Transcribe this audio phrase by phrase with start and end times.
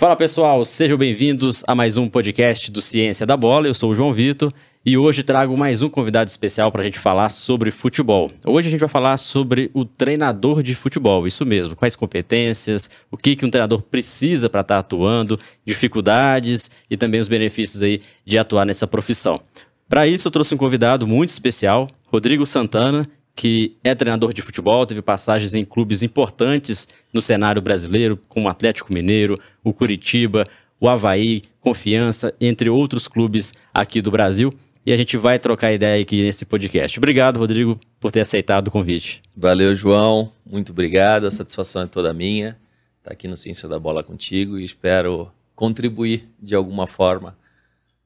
[0.00, 3.66] Fala pessoal, sejam bem-vindos a mais um podcast do Ciência da Bola.
[3.66, 4.50] Eu sou o João Vitor
[4.82, 8.30] e hoje trago mais um convidado especial para a gente falar sobre futebol.
[8.46, 13.16] Hoje a gente vai falar sobre o treinador de futebol, isso mesmo, quais competências, o
[13.18, 18.00] que, que um treinador precisa para estar tá atuando, dificuldades e também os benefícios aí
[18.24, 19.38] de atuar nessa profissão.
[19.86, 24.84] Para isso eu trouxe um convidado muito especial, Rodrigo Santana, que é treinador de futebol,
[24.84, 30.44] teve passagens em clubes importantes no cenário brasileiro, como o Atlético Mineiro, o Curitiba,
[30.78, 34.52] o Havaí, Confiança, entre outros clubes aqui do Brasil.
[34.84, 36.98] E a gente vai trocar ideia aqui nesse podcast.
[36.98, 39.22] Obrigado, Rodrigo, por ter aceitado o convite.
[39.36, 40.32] Valeu, João.
[40.44, 41.26] Muito obrigado.
[41.26, 42.56] A satisfação é toda minha
[42.98, 47.36] estar aqui no Ciência da Bola contigo e espero contribuir de alguma forma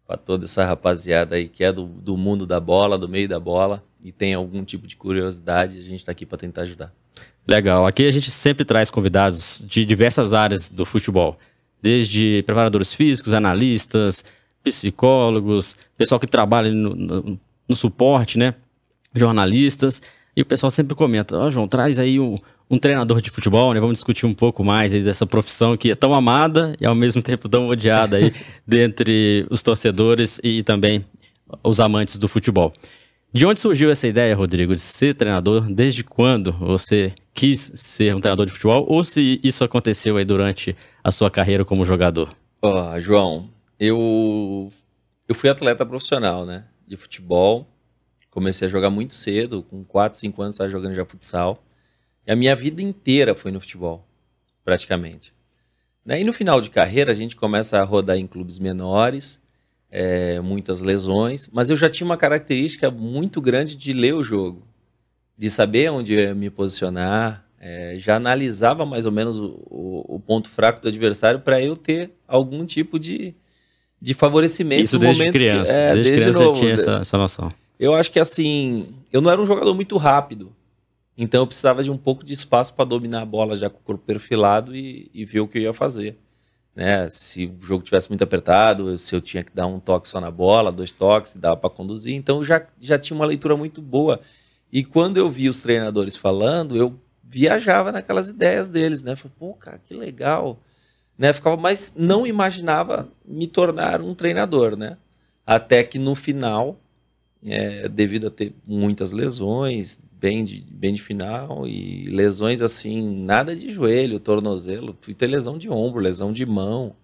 [0.06, 3.40] para toda essa rapaziada aí que é do, do mundo da bola, do meio da
[3.40, 6.92] bola e tem algum tipo de curiosidade, a gente está aqui para tentar ajudar.
[7.48, 7.86] Legal.
[7.86, 11.38] Aqui a gente sempre traz convidados de diversas áreas do futebol,
[11.80, 14.24] desde preparadores físicos, analistas,
[14.62, 18.54] psicólogos, pessoal que trabalha no, no, no suporte, né?
[19.14, 20.02] Jornalistas.
[20.36, 22.36] E o pessoal sempre comenta: Ó, oh, João, traz aí um,
[22.68, 23.80] um, treinador de futebol, né?
[23.80, 27.48] Vamos discutir um pouco mais dessa profissão que é tão amada e ao mesmo tempo
[27.48, 28.32] tão odiada aí
[28.66, 31.04] dentre os torcedores e também
[31.62, 32.72] os amantes do futebol.
[33.34, 35.62] De onde surgiu essa ideia, Rodrigo, de ser treinador?
[35.68, 38.86] Desde quando você quis ser um treinador de futebol?
[38.88, 42.32] Ou se isso aconteceu aí durante a sua carreira como jogador?
[42.62, 44.70] Ó, oh, João, eu,
[45.26, 46.66] eu fui atleta profissional, né?
[46.86, 47.66] De futebol.
[48.30, 51.58] Comecei a jogar muito cedo, com 4, 5 anos estava jogando já futsal.
[52.24, 54.06] E a minha vida inteira foi no futebol,
[54.64, 55.32] praticamente.
[56.04, 56.20] Né?
[56.20, 59.42] E no final de carreira, a gente começa a rodar em clubes menores
[59.96, 64.66] é, muitas lesões, mas eu já tinha uma característica muito grande de ler o jogo,
[65.38, 70.16] de saber onde eu ia me posicionar, é, já analisava mais ou menos o, o,
[70.16, 73.36] o ponto fraco do adversário para eu ter algum tipo de,
[74.02, 76.98] de favorecimento Isso desde momento criança, que, é, desde, desde criança novo, eu tinha essa,
[76.98, 77.52] essa noção.
[77.78, 80.52] Eu acho que assim, eu não era um jogador muito rápido,
[81.16, 83.82] então eu precisava de um pouco de espaço para dominar a bola já com o
[83.84, 86.18] corpo perfilado e, e ver o que eu ia fazer
[86.74, 87.08] né?
[87.08, 90.30] Se o jogo tivesse muito apertado, se eu tinha que dar um toque só na
[90.30, 92.14] bola, dois toques, dava para conduzir.
[92.14, 94.20] Então já, já tinha uma leitura muito boa.
[94.72, 99.14] E quando eu vi os treinadores falando, eu viajava naquelas ideias deles, né?
[99.14, 100.58] Falei, pô, cara, que legal.
[101.16, 101.32] Né?
[101.32, 104.96] Ficava, mas não imaginava me tornar um treinador, né?
[105.46, 106.80] Até que no final,
[107.46, 113.54] é, devido a ter muitas lesões, bem de, bem de final e lesões assim, nada
[113.54, 116.96] de joelho, tornozelo, fui ter lesão de ombro, lesão de mão,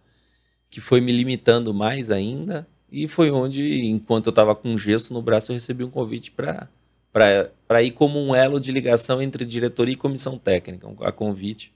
[0.71, 2.67] que foi me limitando mais ainda.
[2.91, 7.83] E foi onde, enquanto eu estava com gesso no braço, eu recebi um convite para
[7.83, 11.75] ir como um elo de ligação entre diretoria e comissão técnica, a convite.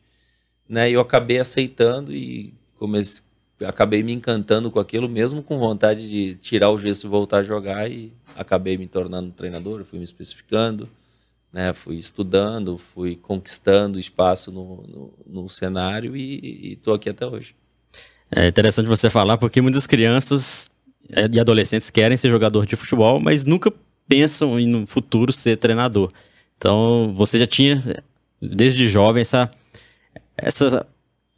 [0.66, 0.90] Né?
[0.90, 3.22] E eu acabei aceitando e comecei,
[3.66, 7.42] acabei me encantando com aquilo, mesmo com vontade de tirar o gesso e voltar a
[7.42, 7.90] jogar.
[7.90, 10.88] E acabei me tornando treinador, fui me especificando
[11.54, 11.72] né?
[11.72, 17.54] Fui estudando, fui conquistando espaço no, no, no cenário e estou aqui até hoje.
[18.28, 20.68] É interessante você falar porque muitas crianças
[21.12, 23.72] é, e adolescentes querem ser jogador de futebol, mas nunca
[24.08, 26.10] pensam em no futuro ser treinador.
[26.56, 27.80] Então você já tinha
[28.42, 29.48] desde jovem essa
[30.36, 30.84] essa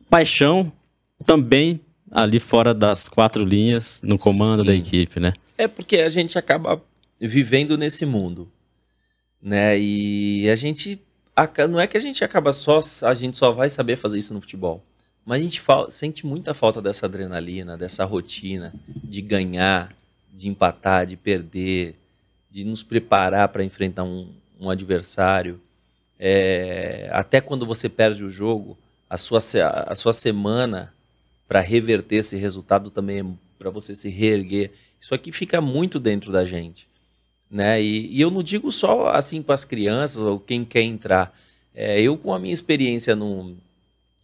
[0.08, 0.72] paixão
[1.26, 1.78] também
[2.10, 4.66] ali fora das quatro linhas no comando Sim.
[4.66, 5.34] da equipe, né?
[5.58, 6.82] É porque a gente acaba
[7.20, 8.50] vivendo nesse mundo
[9.40, 9.78] né?
[9.78, 11.00] E a gente
[11.68, 14.40] não é que a gente acaba só a gente só vai saber fazer isso no
[14.40, 14.82] futebol,
[15.24, 18.72] mas a gente sente muita falta dessa adrenalina, dessa rotina
[19.04, 19.94] de ganhar,
[20.32, 21.96] de empatar, de perder,
[22.50, 25.60] de nos preparar para enfrentar um, um adversário.
[26.18, 29.38] É, até quando você perde o jogo, a sua,
[29.86, 30.94] a sua semana
[31.46, 33.24] para reverter esse resultado também é
[33.58, 34.72] para você se reerguer.
[34.98, 36.88] Isso aqui fica muito dentro da gente
[37.50, 37.80] né?
[37.82, 41.36] E, e eu não digo só assim para as crianças ou quem quer entrar.
[41.74, 43.56] É, eu com a minha experiência no,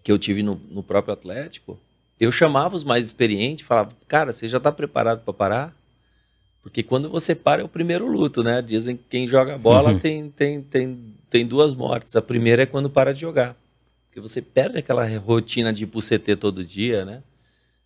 [0.03, 1.79] que eu tive no, no próprio Atlético,
[2.19, 5.77] eu chamava os mais experientes, falava, cara, você já está preparado para parar?
[6.63, 8.63] Porque quando você para é o primeiro luto, né?
[8.63, 9.99] Dizem que quem joga bola uhum.
[9.99, 12.15] tem, tem, tem, tem duas mortes.
[12.15, 13.57] A primeira é quando para de jogar.
[14.07, 17.23] Porque você perde aquela rotina de ir pro CT todo dia, né?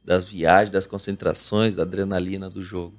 [0.04, 2.94] Das viagens, das concentrações, da adrenalina do jogo.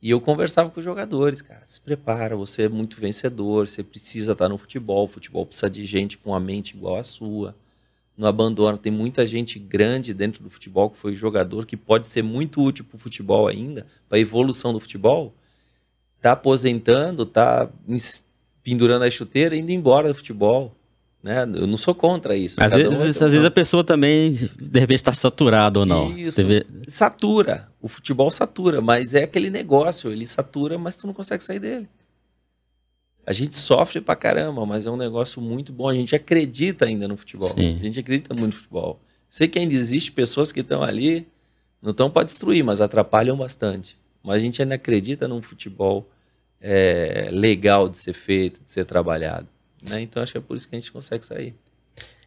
[0.00, 4.32] E eu conversava com os jogadores, cara, se prepara, você é muito vencedor, você precisa
[4.32, 7.54] estar no futebol, o futebol precisa de gente com a mente igual a sua.
[8.16, 12.22] Não abandona, tem muita gente grande dentro do futebol que foi jogador que pode ser
[12.22, 15.34] muito útil para o futebol ainda, para a evolução do futebol.
[16.20, 17.68] Tá aposentando, tá
[18.62, 20.76] pendurando a chuteira, indo embora do futebol,
[21.28, 21.42] Né?
[21.60, 22.58] Eu não sou contra isso.
[22.58, 25.84] Às, um vezes, ter às um- vezes a pessoa também, de repente, está saturada ou
[25.84, 26.16] não.
[26.16, 26.38] Isso.
[26.42, 27.68] Deve- Satura.
[27.82, 30.10] O futebol satura, mas é aquele negócio.
[30.10, 31.86] Ele satura, mas tu não consegue sair dele.
[33.26, 35.86] A gente sofre pra caramba, mas é um negócio muito bom.
[35.90, 37.48] A gente acredita ainda no futebol.
[37.50, 37.74] Sim.
[37.78, 38.98] A gente acredita muito no futebol.
[39.28, 41.28] Sei que ainda existe pessoas que estão ali,
[41.82, 43.98] não estão para destruir, mas atrapalham bastante.
[44.24, 46.08] Mas a gente ainda acredita num futebol
[46.58, 49.46] é, legal de ser feito, de ser trabalhado.
[49.82, 50.00] Né?
[50.00, 51.54] Então acho que é por isso que a gente consegue sair.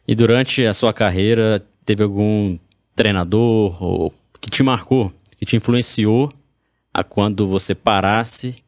[0.06, 2.58] E durante a sua carreira, teve algum
[2.94, 6.32] treinador ou que te marcou, que te influenciou
[6.92, 8.62] a quando você parasse,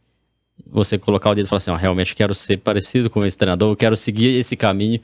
[0.66, 3.72] você colocar o dedo e falar assim, ó, realmente quero ser parecido com esse treinador,
[3.72, 5.00] eu quero seguir esse caminho.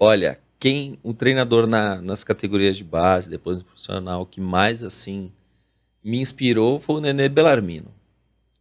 [0.00, 5.30] Olha, quem o treinador na- nas categorias de base, depois no profissional, que mais assim
[6.02, 7.88] me inspirou foi o Nenê Belarmino.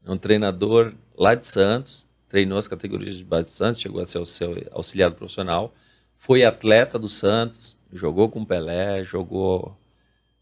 [0.06, 4.08] É um treinador lá de Santos, treinou as categorias de base de Santos, chegou a
[4.08, 5.72] ser o seu auxiliado profissional,
[6.18, 9.78] foi atleta do Santos, jogou com Pelé, jogou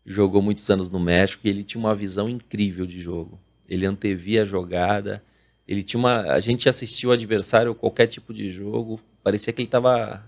[0.06, 3.40] jogou muitos anos no México e ele tinha uma visão incrível de jogo.
[3.70, 5.24] Ele antevia a jogada,
[5.68, 9.68] ele tinha uma, a gente assistia o adversário qualquer tipo de jogo, parecia que ele
[9.68, 10.24] estava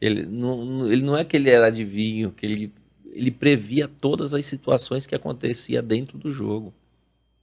[0.00, 2.72] ele não, não- ele não é que ele era adivinho, que ele,
[3.12, 6.72] ele previa todas as situações que acontecia dentro do jogo.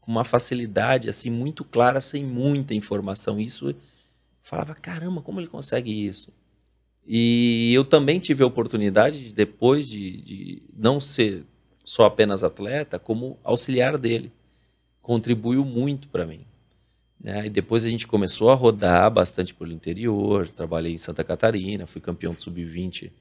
[0.08, 3.40] Uma facilidade assim muito clara, sem muita informação.
[3.40, 3.76] Isso
[4.42, 6.32] falava, caramba, como ele consegue isso?
[7.06, 11.44] E eu também tive a oportunidade de, depois de, de não ser
[11.84, 14.32] só apenas atleta, como auxiliar dele.
[15.02, 16.42] Contribuiu muito para mim.
[17.22, 17.46] né?
[17.46, 20.48] E depois a gente começou a rodar bastante pelo interior.
[20.48, 23.12] Trabalhei em Santa Catarina, fui campeão do sub-20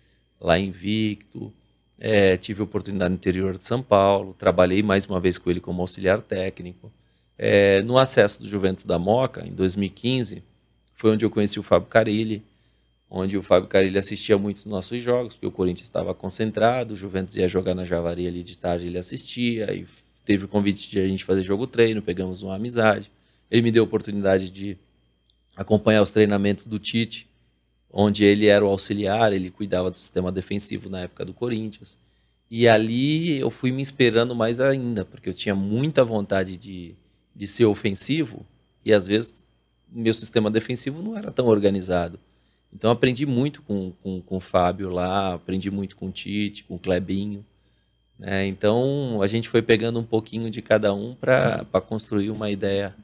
[0.41, 1.53] lá em Victo.
[1.99, 4.35] É, tive oportunidade no interior de São Paulo.
[4.35, 6.93] Trabalhei mais uma vez com ele como auxiliar técnico.
[7.39, 10.43] É, no acesso do Juventus da Moca, em 2015,
[10.95, 12.43] foi onde eu conheci o Fábio Carilli,
[13.11, 16.97] onde o Fábio Carilli assistia muitos dos nossos jogos, porque o Corinthians estava concentrado, o
[16.97, 19.87] Juventus ia jogar na Javari ali de tarde, ele assistia, e
[20.25, 23.11] teve o convite de a gente fazer jogo treino, pegamos uma amizade.
[23.51, 24.77] Ele me deu a oportunidade de
[25.55, 27.29] acompanhar os treinamentos do Tite,
[27.99, 31.99] onde ele era o auxiliar, ele cuidava do sistema defensivo na época do Corinthians.
[32.51, 36.95] E ali eu fui me esperando mais ainda, porque eu tinha muita vontade de,
[37.35, 38.45] de ser ofensivo
[38.85, 39.43] e às vezes
[39.91, 42.21] meu sistema defensivo não era tão organizado.
[42.71, 46.75] Então aprendi muito com, com, com o Fábio lá, aprendi muito com o Tite, com
[46.75, 47.43] o Clebinho.
[48.19, 48.47] né?
[48.47, 52.95] Então a gente foi pegando um pouquinho de cada um para construir uma ideia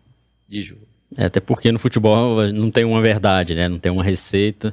[0.46, 0.91] de jogo.
[1.16, 3.68] É, até porque no futebol não tem uma verdade, né?
[3.68, 4.72] Não tem uma receita.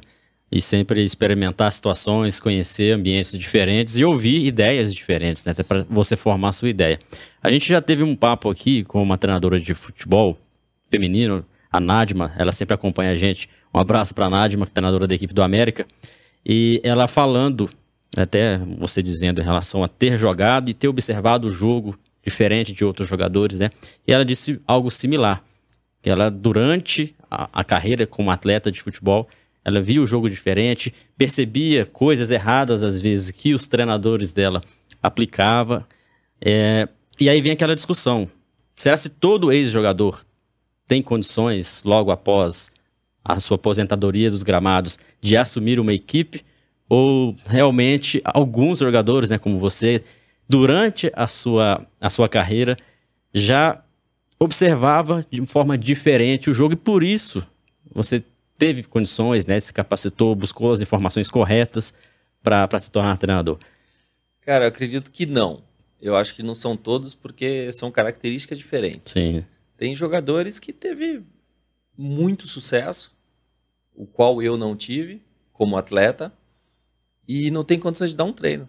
[0.52, 5.52] E sempre experimentar situações, conhecer ambientes diferentes e ouvir ideias diferentes, né?
[5.52, 6.98] Até para você formar a sua ideia.
[7.40, 10.36] A gente já teve um papo aqui com uma treinadora de futebol
[10.90, 13.48] feminino, a Nadma, ela sempre acompanha a gente.
[13.72, 15.86] Um abraço para a Nadma, treinadora da equipe do América.
[16.44, 17.70] E ela falando,
[18.16, 22.84] até você dizendo em relação a ter jogado e ter observado o jogo diferente de
[22.84, 23.70] outros jogadores, né?
[24.06, 25.44] E ela disse algo similar.
[26.02, 29.28] Que ela, durante a, a carreira como atleta de futebol,
[29.64, 34.60] ela via o jogo diferente, percebia coisas erradas, às vezes, que os treinadores dela
[35.02, 35.84] aplicavam.
[36.40, 36.88] É,
[37.18, 38.28] e aí vem aquela discussão.
[38.74, 40.24] Será se todo ex-jogador
[40.88, 42.70] tem condições, logo após
[43.22, 46.42] a sua aposentadoria dos gramados, de assumir uma equipe?
[46.88, 50.02] Ou realmente alguns jogadores, né, como você,
[50.48, 52.76] durante a sua, a sua carreira,
[53.32, 53.80] já
[54.40, 57.46] observava de forma diferente o jogo e por isso
[57.92, 58.24] você
[58.58, 61.94] teve condições, né, se capacitou, buscou as informações corretas
[62.42, 63.58] para se tornar treinador?
[64.40, 65.62] Cara, eu acredito que não.
[66.00, 69.12] Eu acho que não são todos porque são características diferentes.
[69.12, 69.44] Sim.
[69.76, 71.22] Tem jogadores que teve
[71.96, 73.14] muito sucesso,
[73.94, 76.32] o qual eu não tive como atleta,
[77.28, 78.66] e não tem condições de dar um treino.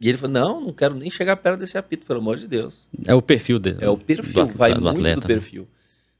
[0.00, 2.88] E ele falou: não, não quero nem chegar perto desse apito, pelo amor de Deus.
[3.06, 3.78] É o perfil dele.
[3.80, 5.34] É o perfil, do, vai do muito atleta, do né?
[5.34, 5.68] perfil.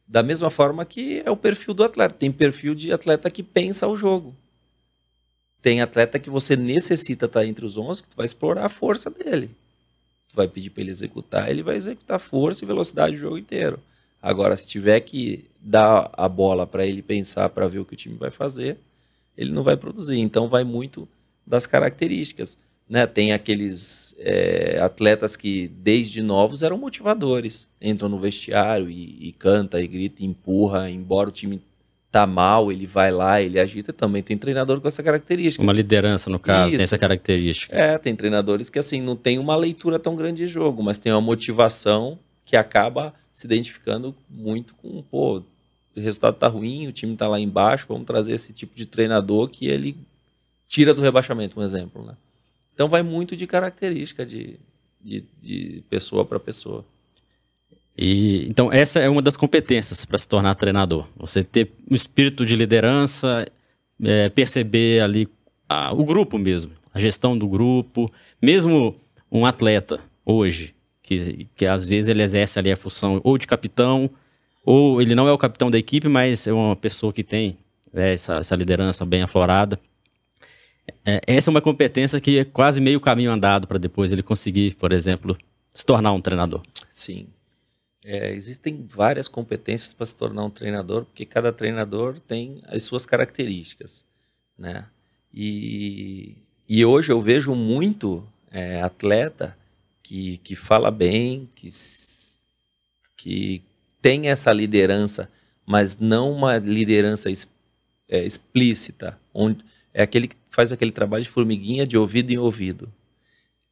[0.07, 2.15] Da mesma forma que é o perfil do atleta.
[2.15, 4.35] Tem perfil de atleta que pensa o jogo.
[5.63, 9.11] Tem atleta que você necessita estar entre os 11, que tu vai explorar a força
[9.11, 9.51] dele.
[10.29, 13.81] Tu vai pedir para ele executar, ele vai executar força e velocidade o jogo inteiro.
[14.21, 17.97] Agora, se tiver que dar a bola para ele pensar para ver o que o
[17.97, 18.79] time vai fazer,
[19.37, 20.19] ele não vai produzir.
[20.19, 21.09] Então, vai muito
[21.47, 22.59] das características.
[22.89, 23.07] Né?
[23.07, 27.67] Tem aqueles é, atletas que, desde novos, eram motivadores.
[27.81, 31.63] Entram no vestiário e, e canta, e grita, e empurra, embora o time
[32.15, 33.93] tá mal, ele vai lá, ele agita.
[33.93, 35.63] Também tem treinador com essa característica.
[35.63, 36.85] Uma liderança, no caso, tem Isso.
[36.85, 37.77] essa característica.
[37.77, 41.11] É, tem treinadores que assim não tem uma leitura tão grande de jogo, mas tem
[41.11, 45.43] uma motivação que acaba se identificando muito com, pô,
[45.97, 49.49] o resultado tá ruim, o time tá lá embaixo, vamos trazer esse tipo de treinador
[49.49, 49.97] que ele
[50.69, 52.05] tira do rebaixamento, um exemplo.
[52.05, 52.15] Né?
[52.75, 54.59] Então vai muito de característica de,
[55.01, 56.85] de, de pessoa para pessoa.
[57.97, 61.07] E, então, essa é uma das competências para se tornar treinador.
[61.17, 63.47] Você ter um espírito de liderança,
[64.03, 65.29] é, perceber ali
[65.69, 68.11] a, o grupo mesmo, a gestão do grupo,
[68.43, 68.97] mesmo
[69.31, 74.11] um atleta hoje, que, que às vezes ele exerce ali a função ou de capitão,
[74.65, 77.57] ou ele não é o capitão da equipe, mas é uma pessoa que tem
[77.93, 79.79] é, essa, essa, liderança bem aflorada.
[81.05, 84.75] É, essa é uma competência que é quase meio caminho andado para depois ele conseguir,
[84.75, 85.37] por exemplo,
[85.73, 86.63] se tornar um treinador.
[86.91, 87.27] Sim.
[88.05, 93.07] É, existem várias competências para se tornar um treinador, porque cada treinador tem as suas
[93.07, 94.05] características,
[94.59, 94.87] né?
[95.33, 96.37] E,
[96.69, 99.57] e hoje eu vejo muito é, atleta
[100.03, 101.69] que, que fala bem, que,
[103.17, 103.63] que
[104.03, 105.31] tem essa liderança,
[105.67, 107.31] mas não uma liderança
[108.07, 112.93] é, explícita, onde é aquele que faz aquele trabalho de formiguinha de ouvido em ouvido.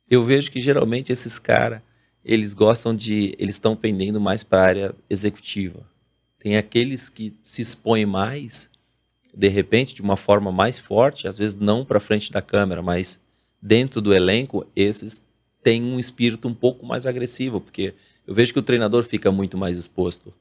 [0.09, 1.83] Eu vejo que geralmente esses caras,
[2.25, 5.85] eles gostam de, eles estão pendendo mais para a área executiva.
[6.39, 8.71] Tem aqueles que se expõem mais,
[9.35, 13.21] de repente, de uma forma mais forte, às vezes não para frente da câmera, mas
[13.61, 15.21] dentro do elenco, esses
[15.63, 17.95] têm um espírito um pouco mais agressivo, porque
[18.27, 20.33] eu vejo que o treinador fica muito mais exposto.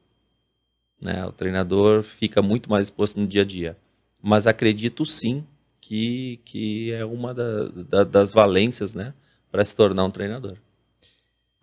[1.02, 1.26] Né?
[1.26, 3.78] O treinador fica muito mais exposto no dia a dia.
[4.22, 5.44] Mas acredito sim
[5.82, 9.14] que, que é uma da, da, das valências né?
[9.52, 10.56] para se tornar um treinador.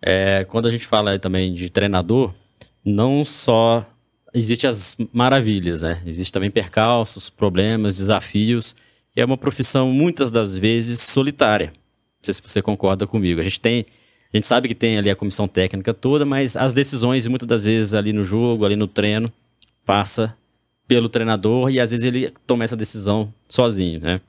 [0.01, 2.33] É, quando a gente fala também de treinador,
[2.85, 3.85] não só
[4.33, 6.01] existe as maravilhas, né?
[6.05, 8.75] Existe também percalços, problemas, desafios,
[9.11, 11.67] que é uma profissão muitas das vezes solitária.
[11.67, 13.41] Não sei se você concorda comigo.
[13.41, 13.85] A gente tem
[14.31, 17.63] a gente sabe que tem ali a comissão técnica toda, mas as decisões, muitas das
[17.63, 19.31] vezes, ali no jogo, ali no treino,
[19.83, 20.37] passa
[20.89, 24.19] pelo treinador e às vezes ele toma essa decisão sozinho, né?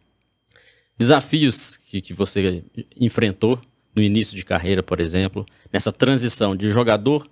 [0.97, 2.63] Desafios que, que você
[3.01, 3.59] enfrentou
[3.97, 7.27] no início de carreira, por exemplo, nessa transição de jogador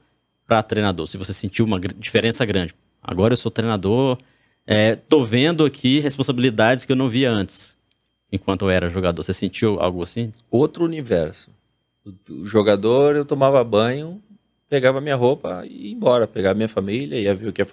[0.46, 2.74] para treinador, se você sentiu uma diferença grande.
[3.02, 4.18] Agora eu sou treinador,
[4.66, 7.76] é, tô vendo aqui responsabilidades que eu não via antes,
[8.32, 9.22] enquanto eu era jogador.
[9.22, 10.32] Você sentiu algo assim?
[10.50, 11.50] Outro universo
[12.30, 14.22] o jogador, eu tomava banho,
[14.68, 17.68] pegava minha roupa e ia embora, pegava minha família, ia ver o que ia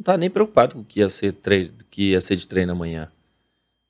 [0.00, 2.72] Não estava nem preocupado com o que ia ser treino, que ia ser de treino
[2.72, 3.12] amanhã.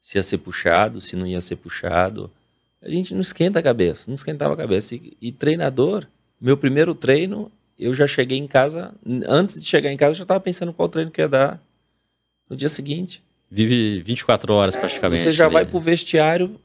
[0.01, 2.29] Se ia ser puxado, se não ia ser puxado.
[2.83, 4.97] A gente não esquenta a cabeça, não esquentava a cabeça.
[4.97, 6.05] E, e treinador,
[6.41, 7.49] meu primeiro treino,
[7.79, 8.93] eu já cheguei em casa,
[9.29, 11.63] antes de chegar em casa, eu já estava pensando qual treino que ia dar
[12.49, 13.23] no dia seguinte.
[13.49, 15.23] Vive 24 horas praticamente.
[15.23, 15.55] Você já ali.
[15.55, 16.61] vai pro vestiário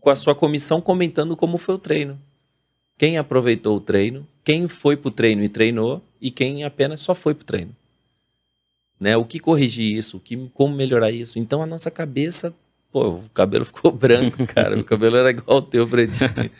[0.00, 2.20] com a sua comissão comentando como foi o treino
[2.96, 7.14] quem aproveitou o treino, quem foi para o treino e treinou e quem apenas só
[7.14, 7.76] foi para o treino.
[8.98, 9.16] Né?
[9.16, 11.38] O que corrigir isso, o que, como melhorar isso.
[11.38, 12.54] Então a nossa cabeça,
[12.90, 14.78] pô, o cabelo ficou branco, cara.
[14.78, 16.30] o cabelo era igual o teu, pretinho.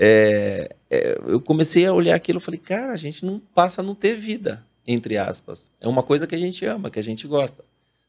[0.00, 3.84] É, é, eu comecei a olhar aquilo e falei, cara, a gente não passa a
[3.84, 5.72] não ter vida, entre aspas.
[5.80, 7.64] É uma coisa que a gente ama, que a gente gosta.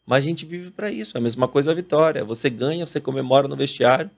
[0.05, 1.17] Mas a gente vive para isso.
[1.17, 2.23] É a mesma coisa a vitória.
[2.23, 4.11] Você ganha, você comemora no vestiário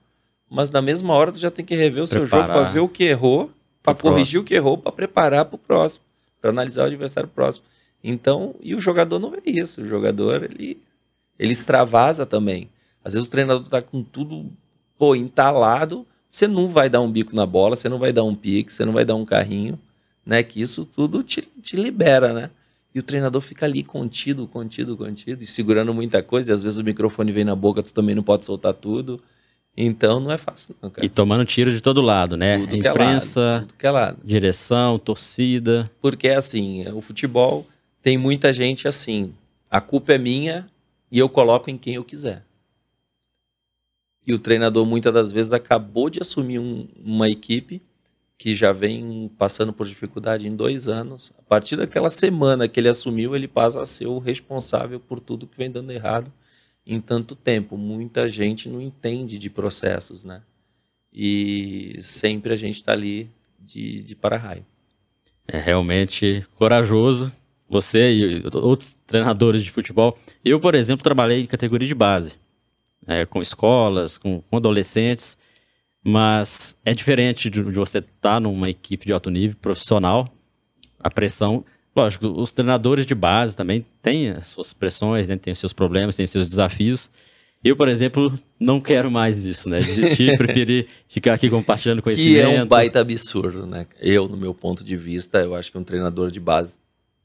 [0.52, 2.88] mas na mesma hora tu já tem que rever o seu jogo para ver o
[2.88, 3.50] que errou,
[3.82, 4.42] para corrigir próximo.
[4.42, 6.04] o que errou, para preparar para o próximo,
[6.42, 7.64] para analisar o adversário próximo.
[8.02, 9.82] Então, e o jogador não vê isso.
[9.82, 10.80] O jogador, ele,
[11.38, 12.68] ele extravasa também.
[13.04, 14.50] Às vezes o treinador tá com tudo,
[14.98, 18.34] pô, entalado, você não vai dar um bico na bola, você não vai dar um
[18.34, 19.78] pique, você não vai dar um carrinho,
[20.24, 20.42] né?
[20.42, 22.50] Que isso tudo te, te libera, né?
[22.94, 26.78] E o treinador fica ali contido, contido, contido, e segurando muita coisa, e às vezes
[26.78, 29.20] o microfone vem na boca, tu também não pode soltar tudo.
[29.74, 31.04] Então não é fácil, não, cara.
[31.04, 32.58] E tomando tiro de todo lado, né?
[32.58, 34.18] Tudo Imprensa, é lado, tudo é lado.
[34.22, 35.90] direção, torcida.
[36.00, 37.66] Porque assim, o futebol
[38.02, 39.32] tem muita gente assim.
[39.70, 40.68] A culpa é minha
[41.10, 42.44] e eu coloco em quem eu quiser.
[44.26, 47.80] E o treinador muitas das vezes acabou de assumir um, uma equipe
[48.36, 51.32] que já vem passando por dificuldade em dois anos.
[51.38, 55.46] A partir daquela semana que ele assumiu, ele passa a ser o responsável por tudo
[55.46, 56.32] que vem dando errado
[56.84, 57.76] em tanto tempo.
[57.76, 60.42] Muita gente não entende de processos, né?
[61.12, 64.66] E sempre a gente está ali de, de para-raio.
[65.46, 67.36] É realmente corajoso.
[67.72, 70.16] Você e outros treinadores de futebol.
[70.44, 72.36] Eu, por exemplo, trabalhei em categoria de base,
[73.06, 75.38] é, com escolas, com, com, adolescentes,
[76.04, 80.28] mas é diferente de, de você estar tá numa equipe de alto nível profissional.
[81.00, 81.64] A pressão
[81.94, 85.36] Lógico, os treinadores de base também têm as suas pressões, né?
[85.36, 87.10] têm os seus problemas, têm os seus desafios.
[87.62, 89.78] Eu, por exemplo, não quero mais isso, né?
[89.78, 92.48] Desistir, preferi ficar aqui compartilhando conhecimento.
[92.48, 93.86] Que é um baita absurdo, né?
[94.00, 96.76] Eu, no meu ponto de vista, eu acho que um treinador de base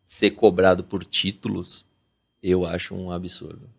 [0.08, 1.86] ser cobrado por títulos,
[2.42, 3.70] eu acho um absurdo.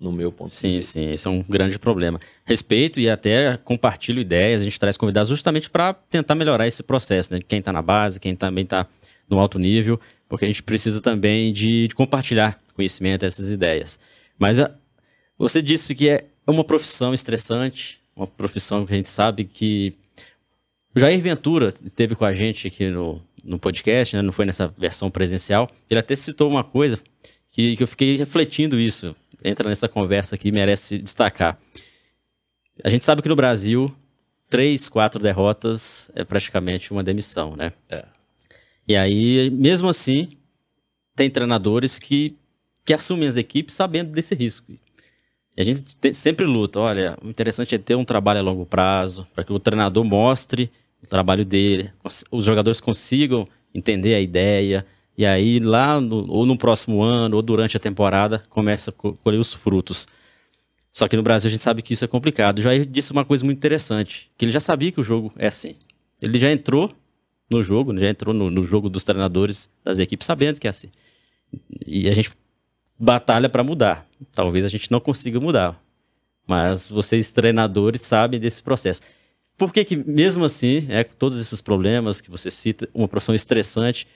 [0.00, 0.92] no meu ponto sim, de vista.
[0.92, 2.18] Sim, sim, esse é um grande problema.
[2.44, 7.32] Respeito e até compartilho ideias, a gente traz convidados justamente para tentar melhorar esse processo,
[7.32, 7.38] né?
[7.46, 8.86] Quem está na base, quem também está
[9.28, 13.98] no alto nível, porque a gente precisa também de, de compartilhar conhecimento, essas ideias.
[14.38, 14.74] Mas a,
[15.38, 19.94] você disse que é uma profissão estressante, uma profissão que a gente sabe que.
[20.94, 24.22] O Jair Ventura teve com a gente aqui no, no podcast, né?
[24.22, 25.70] não foi nessa versão presencial.
[25.88, 26.98] Ele até citou uma coisa
[27.48, 29.14] que, que eu fiquei refletindo isso.
[29.44, 31.58] Entra nessa conversa aqui merece destacar.
[32.82, 33.94] A gente sabe que no Brasil,
[34.48, 37.72] três, quatro derrotas é praticamente uma demissão, né?
[37.88, 38.04] É.
[38.86, 40.28] E aí, mesmo assim,
[41.14, 42.36] tem treinadores que,
[42.84, 44.72] que assumem as equipes sabendo desse risco.
[45.56, 46.80] E a gente te, sempre luta.
[46.80, 50.70] Olha, o interessante é ter um trabalho a longo prazo, para que o treinador mostre
[51.04, 51.92] o trabalho dele,
[52.30, 57.42] os jogadores consigam entender a ideia, e aí lá, no, ou no próximo ano, ou
[57.42, 60.06] durante a temporada, começa a colher os frutos.
[60.92, 62.58] Só que no Brasil a gente sabe que isso é complicado.
[62.58, 65.48] O Jair disse uma coisa muito interessante, que ele já sabia que o jogo é
[65.48, 65.76] assim.
[66.22, 66.90] Ele já entrou
[67.50, 70.88] no jogo, já entrou no, no jogo dos treinadores das equipes sabendo que é assim.
[71.86, 72.30] E a gente
[72.98, 74.06] batalha para mudar.
[74.32, 75.80] Talvez a gente não consiga mudar,
[76.46, 79.02] mas vocês treinadores sabem desse processo.
[79.56, 84.06] Por que, que mesmo assim, é, todos esses problemas que você cita, uma profissão estressante,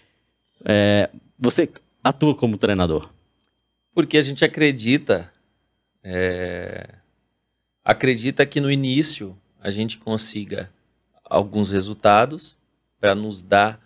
[0.64, 1.70] é, você
[2.02, 3.08] atua como treinador?
[3.94, 5.32] Porque a gente acredita,
[6.02, 6.94] é,
[7.84, 10.70] acredita que no início a gente consiga
[11.24, 12.56] alguns resultados
[13.00, 13.80] para nos dar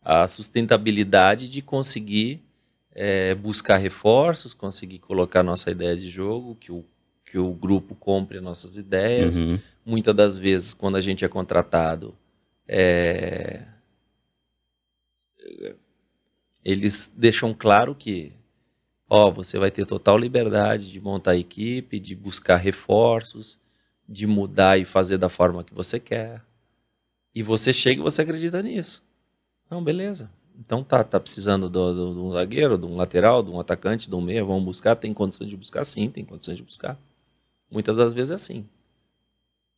[0.00, 2.42] a sustentabilidade de conseguir
[2.94, 6.84] é, buscar reforços, conseguir colocar nossa ideia de jogo, que o,
[7.32, 9.38] que o grupo compre nossas ideias.
[9.38, 9.58] Uhum.
[9.86, 12.14] Muitas das vezes, quando a gente é contratado,
[12.68, 13.62] é,
[16.62, 18.34] eles deixam claro que
[19.08, 23.58] ó, você vai ter total liberdade de montar a equipe, de buscar reforços,
[24.06, 26.42] de mudar e fazer da forma que você quer.
[27.34, 29.02] E você chega e você acredita nisso.
[29.70, 30.30] Não, beleza.
[30.60, 34.06] Então tá, tá precisando do, do, de um zagueiro, de um lateral, de um atacante,
[34.06, 35.82] de um meia, vamos buscar, tem condições de buscar?
[35.82, 36.98] Sim, tem condições de buscar.
[37.72, 38.66] Muitas das vezes é assim.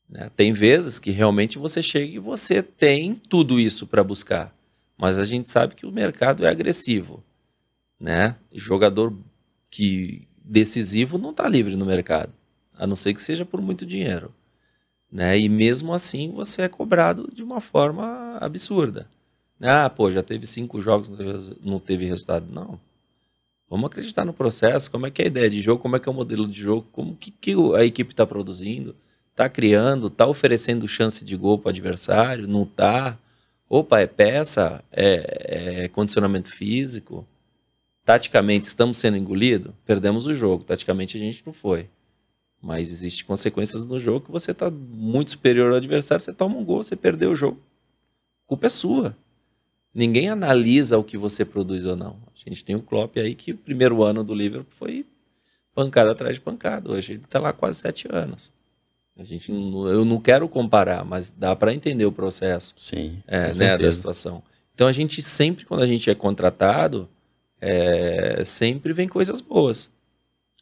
[0.09, 0.30] Né?
[0.37, 4.54] Tem vezes que realmente você chega e você tem tudo isso para buscar.
[4.98, 7.22] Mas a gente sabe que o mercado é agressivo.
[7.98, 8.37] Né?
[8.52, 9.16] Jogador
[9.70, 12.33] que decisivo não está livre no mercado,
[12.76, 14.35] a não ser que seja por muito dinheiro.
[15.11, 15.38] Né?
[15.38, 19.09] E mesmo assim você é cobrado de uma forma absurda.
[19.61, 21.09] Ah, pô, já teve cinco jogos,
[21.62, 22.52] não teve resultado.
[22.52, 22.78] Não.
[23.68, 26.09] Vamos acreditar no processo, como é que é a ideia de jogo, como é que
[26.09, 28.94] é o modelo de jogo, como que, que a equipe está produzindo,
[29.31, 33.18] está criando, está oferecendo chance de gol para o adversário, não está.
[33.68, 37.27] Opa, é peça, é, é condicionamento físico.
[38.05, 39.72] Taticamente, estamos sendo engolidos?
[39.85, 40.62] Perdemos o jogo.
[40.62, 41.88] Taticamente, a gente não foi.
[42.61, 46.64] Mas existem consequências no jogo que você está muito superior ao adversário, você toma um
[46.64, 47.61] gol, você perdeu o jogo.
[48.44, 49.16] A culpa é sua.
[49.94, 52.18] Ninguém analisa o que você produz ou não.
[52.26, 55.07] A gente tem o Klopp aí que o primeiro ano do Liverpool foi
[55.74, 56.90] pancada atrás de pancada.
[56.90, 58.52] Hoje ele está lá quase sete anos.
[59.16, 62.74] A gente não, eu não quero comparar, mas dá para entender o processo.
[62.76, 63.22] Sim.
[63.26, 64.42] É, né, da situação.
[64.74, 67.09] Então a gente sempre, quando a gente é contratado,
[67.61, 69.92] é, sempre vem coisas boas.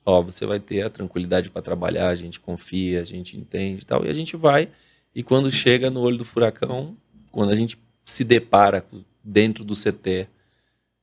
[0.05, 3.85] Ó, você vai ter a tranquilidade para trabalhar, a gente confia, a gente entende e
[3.87, 4.69] tal, e a gente vai.
[5.15, 6.97] E quando chega no olho do furacão,
[7.31, 8.85] quando a gente se depara
[9.25, 10.29] dentro do CT,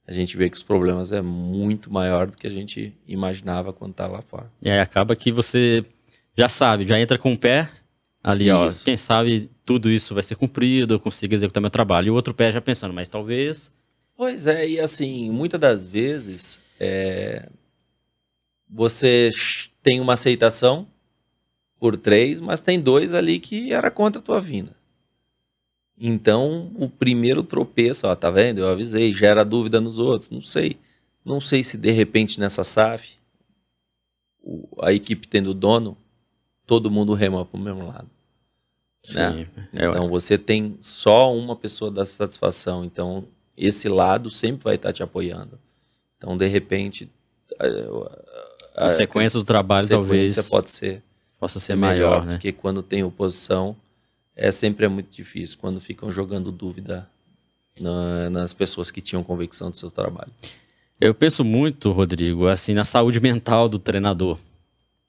[0.08, 3.94] a gente vê que os problemas é muito maior do que a gente imaginava quando
[3.94, 4.52] tá lá fora.
[4.62, 5.86] E aí acaba que você
[6.36, 7.70] já sabe, já entra com o pé
[8.24, 8.82] ali, isso.
[8.82, 12.08] ó, quem sabe tudo isso vai ser cumprido, eu consigo executar meu trabalho.
[12.08, 13.72] E o outro pé já pensando, mas talvez...
[14.18, 17.48] Pois é, e assim, muitas das vezes é...
[18.68, 19.30] você
[19.84, 20.88] tem uma aceitação
[21.80, 24.76] por três, mas tem dois ali que era contra a tua vinda.
[26.00, 28.60] Então, o primeiro tropeço, ó, tá vendo?
[28.60, 30.30] Eu avisei, gera dúvida nos outros.
[30.30, 30.78] Não sei.
[31.26, 33.18] Não sei se de repente nessa SAF,
[34.82, 35.98] a equipe tendo dono,
[36.66, 38.10] todo mundo rema para o mesmo lado.
[39.14, 39.32] Né?
[39.32, 39.88] Sim, né?
[39.90, 42.86] Então, você tem só uma pessoa da satisfação.
[42.86, 43.26] Então,
[43.58, 45.60] esse lado sempre vai estar te apoiando.
[46.18, 47.10] Então, de repente.
[47.60, 51.04] A, a, a sequência do trabalho sequência talvez pode ser
[51.40, 52.34] possa ser maior, maior né?
[52.34, 53.76] Porque quando tem oposição
[54.42, 57.06] é sempre é muito difícil quando ficam jogando dúvida
[57.78, 60.32] na, nas pessoas que tinham convicção do seu trabalho.
[61.00, 64.40] Eu penso muito, Rodrigo, assim, na saúde mental do treinador.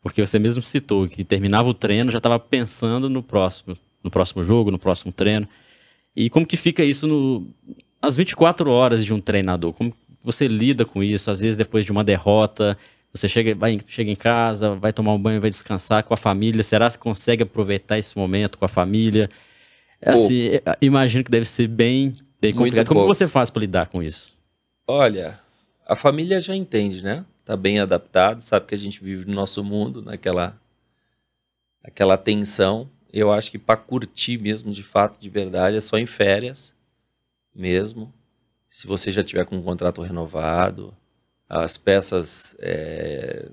[0.02, 4.42] Porque você mesmo citou que terminava o treino, já estava pensando no próximo, no próximo
[4.42, 5.48] jogo, no próximo treino.
[6.16, 7.46] E como que fica isso no,
[8.02, 9.72] às 24 horas de um treinador?
[9.74, 11.30] Como você lida com isso?
[11.30, 12.76] Às vezes depois de uma derrota,
[13.12, 16.62] Você chega, vai, chega em casa, vai tomar um banho, vai descansar com a família.
[16.62, 19.28] Será que consegue aproveitar esse momento com a família?
[20.00, 22.86] É assim, é, imagino que deve ser bem, bem complicado.
[22.86, 24.32] Como você faz para lidar com isso?
[24.86, 25.38] Olha,
[25.86, 27.24] a família já entende, né?
[27.44, 30.56] Tá bem adaptado, sabe que a gente vive no nosso mundo, naquela
[31.82, 32.88] aquela tensão.
[33.12, 36.76] Eu acho que para curtir mesmo, de fato, de verdade, é só em férias
[37.54, 38.12] mesmo.
[38.68, 40.96] Se você já tiver com um contrato renovado,
[41.50, 43.48] as peças é,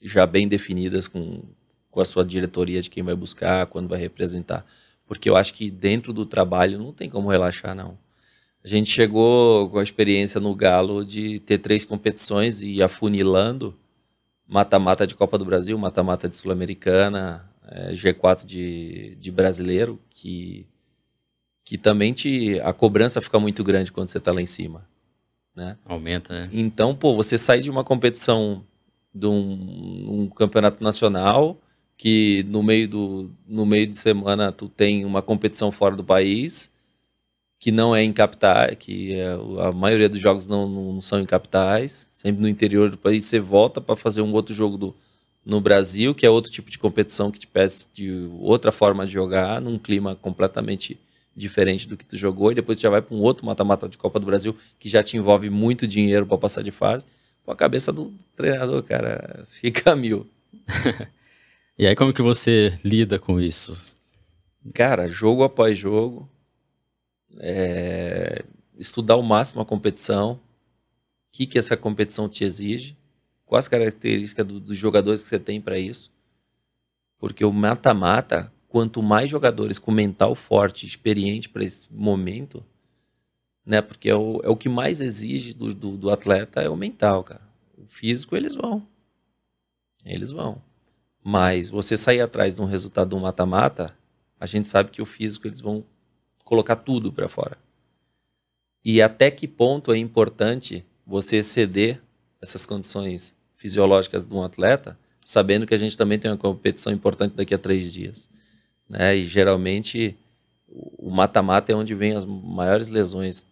[0.00, 1.42] já bem definidas com,
[1.90, 4.64] com a sua diretoria de quem vai buscar, quando vai representar.
[5.06, 7.98] Porque eu acho que dentro do trabalho não tem como relaxar, não.
[8.64, 13.78] A gente chegou com a experiência no Galo de ter três competições e afunilando
[14.48, 20.66] mata-mata de Copa do Brasil, mata-mata de Sul-Americana, é, G4 de, de brasileiro, que,
[21.62, 24.88] que também te, a cobrança fica muito grande quando você está lá em cima.
[25.56, 25.78] Né?
[25.86, 26.50] Aumenta, né?
[26.52, 28.62] Então, pô, você sai de uma competição
[29.14, 31.58] de um, um, campeonato nacional
[31.96, 36.70] que no meio, do, no meio de semana tu tem uma competição fora do país
[37.58, 39.28] que não é em capitais, que é,
[39.66, 43.40] a maioria dos jogos não, não, são em capitais, sempre no interior do país você
[43.40, 44.94] volta para fazer um outro jogo do,
[45.42, 49.12] no Brasil, que é outro tipo de competição que te pede de outra forma de
[49.12, 51.00] jogar, num clima completamente
[51.36, 53.98] diferente do que tu jogou, e depois tu já vai para um outro mata-mata de
[53.98, 57.06] Copa do Brasil que já te envolve muito dinheiro para passar de fase.
[57.44, 60.26] Pô, a cabeça do treinador, cara, fica mil.
[61.78, 63.94] e aí como que você lida com isso?
[64.72, 66.28] Cara, jogo após jogo,
[67.38, 68.42] é,
[68.78, 70.40] estudar ao máximo a competição, o
[71.32, 72.96] que, que essa competição te exige,
[73.44, 76.10] quais as características do, dos jogadores que você tem para isso.
[77.18, 82.64] Porque o mata-mata, quanto mais jogadores com mental forte, experiente para esse momento,
[83.64, 83.80] né?
[83.80, 87.24] Porque é o, é o que mais exige do, do, do, atleta é o mental,
[87.24, 87.42] cara.
[87.76, 88.86] O físico eles vão.
[90.04, 90.62] Eles vão.
[91.22, 93.96] Mas você sair atrás de um resultado do mata-mata,
[94.38, 95.84] a gente sabe que o físico eles vão
[96.44, 97.58] colocar tudo para fora.
[98.84, 102.00] E até que ponto é importante você ceder
[102.40, 107.34] essas condições fisiológicas de um atleta, sabendo que a gente também tem uma competição importante
[107.34, 108.30] daqui a três dias.
[108.88, 109.16] Né?
[109.16, 110.16] E geralmente
[110.68, 113.46] o mata-mata é onde vem as maiores lesões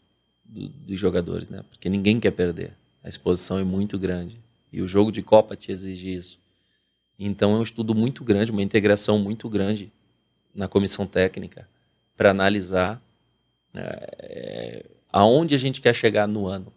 [0.45, 1.65] do, dos jogadores, né?
[1.71, 2.73] porque ninguém quer perder.
[3.03, 4.39] A exposição é muito grande.
[4.73, 6.39] E o jogo de Copa te exige isso.
[7.19, 9.93] Então é um estudo muito grande, uma integração muito grande
[10.55, 11.69] na comissão técnica
[12.17, 13.01] para analisar
[13.75, 16.73] é, aonde a gente quer chegar no ano.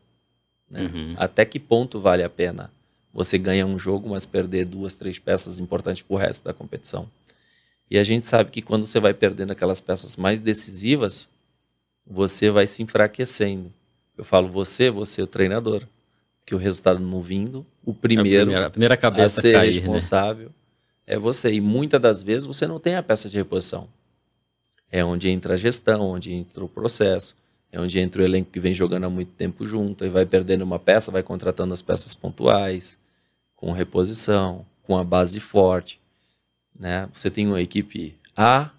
[0.69, 0.81] Né?
[0.81, 1.15] Uhum.
[1.17, 2.71] Até que ponto vale a pena
[3.13, 7.09] você ganhar um jogo, mas perder duas, três peças importantes para o resto da competição.
[7.89, 11.29] E a gente sabe que quando você vai perdendo aquelas peças mais decisivas,
[12.05, 13.71] você vai se enfraquecendo.
[14.17, 15.83] Eu falo você, você é o treinador.
[16.45, 19.73] Que o resultado não vindo, o primeiro a primeira, a primeira cabeça a ser cair,
[19.73, 19.79] né?
[19.81, 20.53] responsável né?
[21.05, 21.51] é você.
[21.51, 23.89] E muitas das vezes você não tem a peça de reposição.
[24.89, 27.35] É onde entra a gestão, onde entra o processo,
[27.69, 30.61] é onde entra o elenco que vem jogando há muito tempo junto, e vai perdendo
[30.61, 32.97] uma peça, vai contratando as peças pontuais,
[33.53, 35.99] com reposição, com a base forte.
[36.79, 37.07] Né?
[37.11, 38.69] Você tem uma equipe A,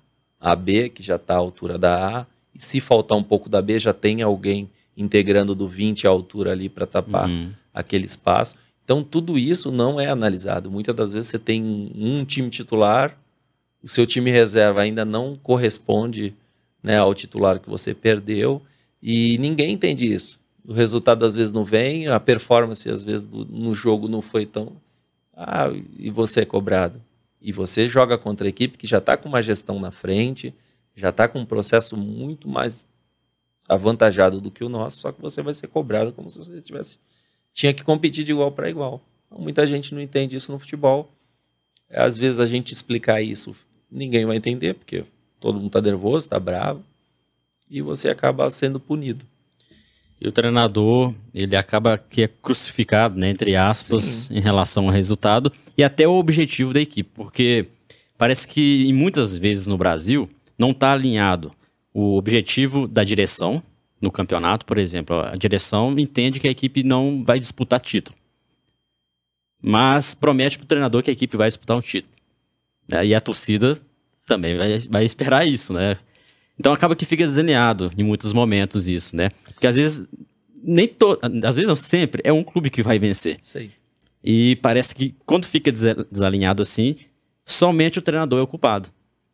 [0.41, 3.61] a B, que já está à altura da A, e se faltar um pouco da
[3.61, 7.53] B, já tem alguém integrando do 20 à altura ali para tapar uhum.
[7.73, 8.57] aquele espaço.
[8.85, 10.71] Então, tudo isso não é analisado.
[10.71, 13.17] Muitas das vezes você tem um time titular
[13.83, 16.35] o seu time reserva ainda não corresponde
[16.83, 18.61] né, ao titular que você perdeu
[19.03, 20.41] e ninguém entende isso.
[20.67, 24.45] O resultado às vezes não vem, a performance às vezes do, no jogo não foi
[24.45, 24.73] tão.
[25.35, 27.01] Ah, e você é cobrado.
[27.41, 30.55] E você joga contra a equipe que já está com uma gestão na frente,
[30.95, 32.87] já está com um processo muito mais
[33.69, 36.99] avantajado do que o nosso, só que você vai ser cobrado como se você tivesse
[37.53, 39.01] tinha que competir de igual para igual.
[39.31, 41.11] Muita gente não entende isso no futebol.
[41.91, 43.55] Às vezes a gente explicar isso
[43.91, 45.05] ninguém vai entender, porque
[45.41, 46.85] todo mundo está nervoso, está bravo,
[47.71, 49.25] e você acaba sendo punido.
[50.21, 54.39] E o treinador, ele acaba que é crucificado, né, entre aspas, Sim.
[54.39, 57.67] em relação ao resultado e até o objetivo da equipe, porque
[58.17, 60.29] parece que muitas vezes no Brasil
[60.59, 61.53] não está alinhado
[61.95, 63.63] o objetivo da direção
[64.01, 65.21] no campeonato, por exemplo.
[65.21, 68.17] A direção entende que a equipe não vai disputar título,
[69.63, 72.15] mas promete para o treinador que a equipe vai disputar um título.
[72.89, 73.07] Né?
[73.07, 73.81] E a torcida
[74.27, 75.97] também vai, vai esperar isso, né?
[76.59, 79.31] Então acaba que fica desalinhado em muitos momentos isso, né?
[79.55, 80.09] Porque às vezes
[80.63, 81.19] nem to...
[81.45, 83.39] às vezes não sempre é um clube que vai vencer.
[83.43, 83.71] Sei.
[84.23, 86.97] E parece que quando fica desalinhado assim,
[87.45, 88.89] somente o treinador é o culpado.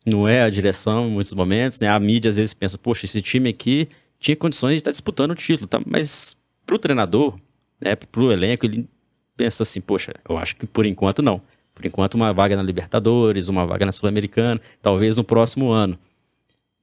[0.05, 1.89] Não é a direção em muitos momentos, né?
[1.89, 5.35] A mídia às vezes pensa, poxa, esse time aqui tinha condições de estar disputando o
[5.35, 5.81] título, tá?
[5.85, 7.39] Mas pro treinador,
[7.81, 8.87] né, pro elenco, ele
[9.35, 11.41] pensa assim, poxa, eu acho que por enquanto não.
[11.73, 15.99] Por enquanto, uma vaga na Libertadores, uma vaga na Sul-Americana, talvez no próximo ano.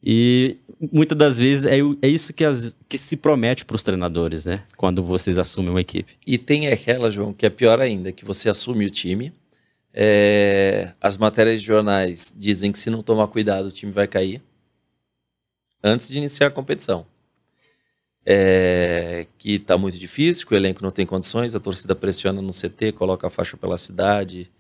[0.03, 0.57] E
[0.93, 4.65] muitas das vezes é, é isso que, as, que se promete para os treinadores, né?
[4.77, 6.15] Quando vocês assumem uma equipe.
[6.27, 9.33] E tem aquela, João, que é pior ainda, que você assume o time.
[9.95, 14.43] É, as matérias de jornais dizem que se não tomar cuidado o time vai cair
[15.83, 17.07] antes de iniciar a competição.
[18.25, 22.53] É, que está muito difícil, que o elenco não tem condições, a torcida pressiona no
[22.53, 24.51] CT, coloca a faixa pela cidade,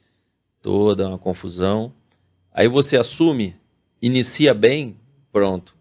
[0.61, 1.92] toda, uma confusão.
[2.52, 3.55] Aí você assume,
[4.00, 4.96] inicia bem,
[5.33, 5.75] pronto.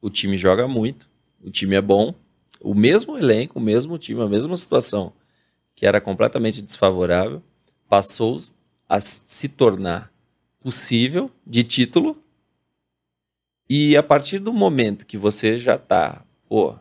[0.00, 1.10] O time joga muito,
[1.42, 2.14] o time é bom,
[2.60, 5.12] o mesmo elenco, o mesmo time, a mesma situação,
[5.74, 7.42] que era completamente desfavorável,
[7.88, 8.40] passou
[8.88, 10.12] a se tornar
[10.60, 12.16] possível de título.
[13.68, 16.74] E a partir do momento que você já está, pô,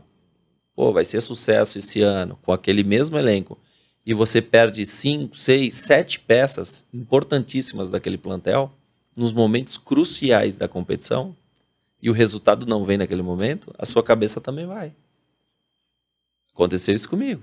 [0.76, 3.58] pô, vai ser sucesso esse ano com aquele mesmo elenco,
[4.06, 8.72] e você perde cinco, seis, sete peças importantíssimas daquele plantel
[9.16, 11.36] nos momentos cruciais da competição
[12.04, 14.94] e o resultado não vem naquele momento, a sua cabeça também vai.
[16.54, 17.42] Aconteceu isso comigo.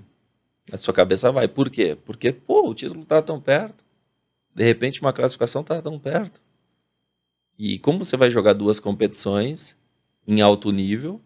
[0.71, 1.47] A sua cabeça vai.
[1.47, 1.97] Por quê?
[2.05, 3.83] Porque, pô, o título está tão perto.
[4.53, 6.39] De repente, uma classificação está tão perto.
[7.57, 9.75] E como você vai jogar duas competições
[10.27, 11.19] em alto nível,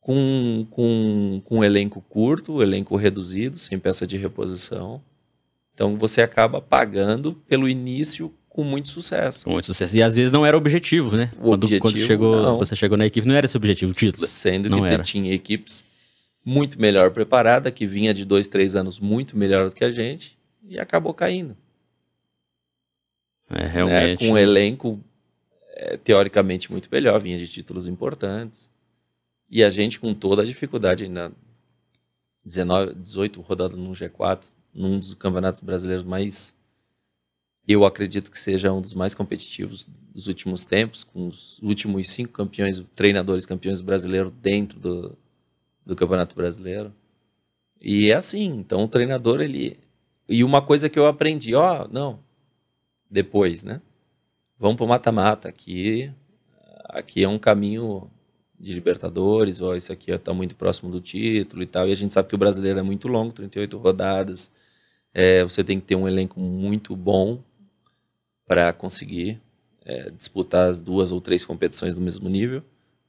[0.00, 5.02] com, com, com um elenco curto, elenco reduzido, sem peça de reposição.
[5.74, 9.44] Então você acaba pagando pelo início com muito sucesso.
[9.44, 9.96] Com muito sucesso.
[9.96, 11.30] E às vezes não era objetivo, né?
[11.38, 12.58] O quando, objetivo, quando chegou, não.
[12.58, 14.26] você chegou na equipe, não era esse objetivo, o título.
[14.26, 15.84] Sendo não que tinha equipes
[16.44, 20.36] muito melhor preparada, que vinha de dois, três anos muito melhor do que a gente,
[20.62, 21.56] e acabou caindo.
[23.48, 24.22] É, realmente.
[24.22, 24.28] Né?
[24.28, 25.00] Com um elenco
[25.72, 28.70] é, teoricamente muito melhor, vinha de títulos importantes.
[29.50, 31.32] E a gente com toda a dificuldade ainda
[32.44, 34.44] 19, 18 rodadas no G4,
[34.74, 36.54] num dos campeonatos brasileiros mais
[37.66, 42.32] eu acredito que seja um dos mais competitivos dos últimos tempos, com os últimos cinco
[42.32, 45.18] campeões, treinadores campeões brasileiros dentro do,
[45.84, 46.92] do Campeonato Brasileiro.
[47.80, 49.78] E é assim, então o treinador, ele...
[50.28, 52.20] E uma coisa que eu aprendi, ó, não,
[53.10, 53.80] depois, né?
[54.58, 56.12] Vamos pro mata-mata, aqui,
[56.84, 58.10] aqui é um caminho
[58.58, 61.88] de Libertadores, ó, isso aqui está muito próximo do título e tal.
[61.88, 64.52] E a gente sabe que o brasileiro é muito longo, 38 rodadas.
[65.14, 67.42] É, você tem que ter um elenco muito bom
[68.50, 69.40] para conseguir
[69.84, 72.64] é, disputar as duas ou três competições do mesmo nível,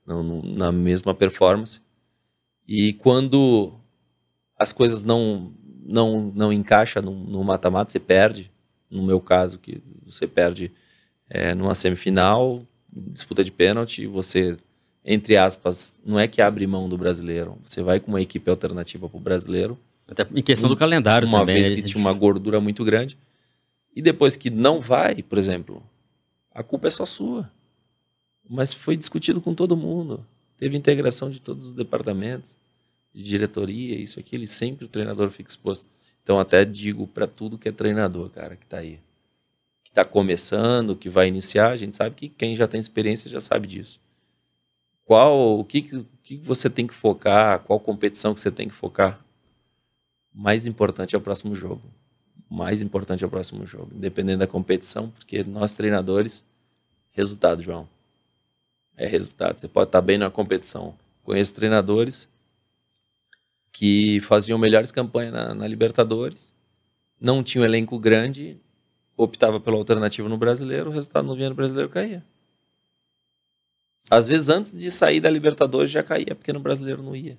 [0.05, 1.81] não, no, na mesma performance.
[2.67, 3.73] E quando
[4.55, 5.51] as coisas não
[5.83, 8.51] não não encaixa no mata-mata, você perde.
[8.87, 10.71] No meu caso, que você perde
[11.27, 12.61] é, numa semifinal,
[12.93, 14.59] disputa de pênalti, você
[15.03, 17.57] entre aspas, não é que abre mão do brasileiro.
[17.63, 19.75] Você vai com uma equipe alternativa para o brasileiro.
[20.07, 21.55] Até em questão do calendário uma também.
[21.55, 23.17] Uma vez que tinha uma gordura muito grande.
[23.95, 25.83] E depois que não vai, por exemplo,
[26.53, 27.51] a culpa é só sua.
[28.49, 30.25] Mas foi discutido com todo mundo.
[30.57, 32.57] Teve integração de todos os departamentos,
[33.13, 34.35] de diretoria, isso aqui.
[34.35, 35.89] Ele sempre o treinador fica exposto.
[36.23, 38.99] Então até digo para tudo que é treinador, cara, que está aí.
[39.83, 43.39] Que está começando, que vai iniciar, a gente sabe que quem já tem experiência já
[43.39, 43.99] sabe disso
[45.11, 48.73] qual o que, o que você tem que focar, qual competição que você tem que
[48.73, 49.19] focar.
[50.33, 51.81] Mais importante é o próximo jogo.
[52.53, 56.43] Mais importante é o próximo jogo, independente da competição, porque nós treinadores,
[57.11, 57.87] resultado, João.
[58.97, 59.57] É resultado.
[59.57, 60.93] Você pode estar bem na competição.
[61.23, 62.27] Conheço treinadores
[63.71, 66.53] que faziam melhores campanhas na, na Libertadores,
[67.21, 68.59] não tinham um elenco grande,
[69.15, 72.21] optava pela alternativa no brasileiro, o resultado no vinha no brasileiro caía.
[74.09, 77.37] Às vezes, antes de sair da Libertadores, já caía, porque no brasileiro não ia.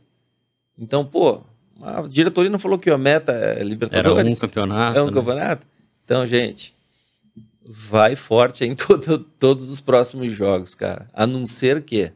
[0.79, 1.42] Então, pô,
[1.83, 4.18] a diretoria não falou que a meta é Libertadores.
[4.18, 4.99] Era um campeonato.
[4.99, 5.12] É um né?
[5.12, 5.66] campeonato.
[6.05, 6.75] Então, gente,
[7.68, 11.11] vai forte em todo, todos os próximos jogos, cara.
[11.12, 12.12] A não ser que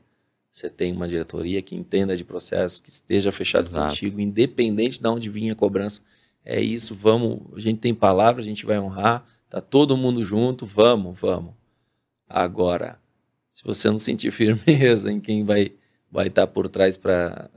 [0.51, 3.89] você tenha uma diretoria que entenda de processo, que esteja fechado Exato.
[3.89, 6.01] contigo, independente de onde vinha a cobrança.
[6.45, 7.41] É isso, vamos.
[7.55, 9.25] A gente tem palavra, a gente vai honrar.
[9.51, 11.53] Tá todo mundo junto, vamos, vamos.
[12.29, 12.99] Agora,
[13.51, 15.73] se você não sentir firmeza em quem vai
[16.11, 17.51] vai estar tá por trás para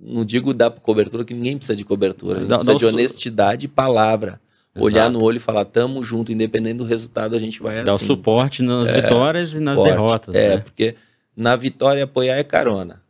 [0.00, 4.40] não digo dar cobertura que ninguém precisa de cobertura, dá, precisa de honestidade e palavra.
[4.72, 4.86] Exato.
[4.86, 8.04] Olhar no olho e falar, tamo junto, independente do resultado, a gente vai Dá assim.
[8.04, 9.96] o suporte nas é, vitórias e nas suporte.
[9.96, 10.34] derrotas.
[10.34, 10.58] É, né?
[10.58, 10.94] porque
[11.36, 13.02] na vitória apoiar é carona.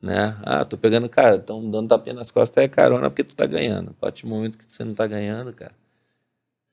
[0.00, 0.36] Né?
[0.42, 3.90] Ah, tô pegando, cara, estão dando tapinha nas costas, é carona porque tu tá ganhando.
[3.90, 5.72] A partir do momento que você não tá ganhando, cara,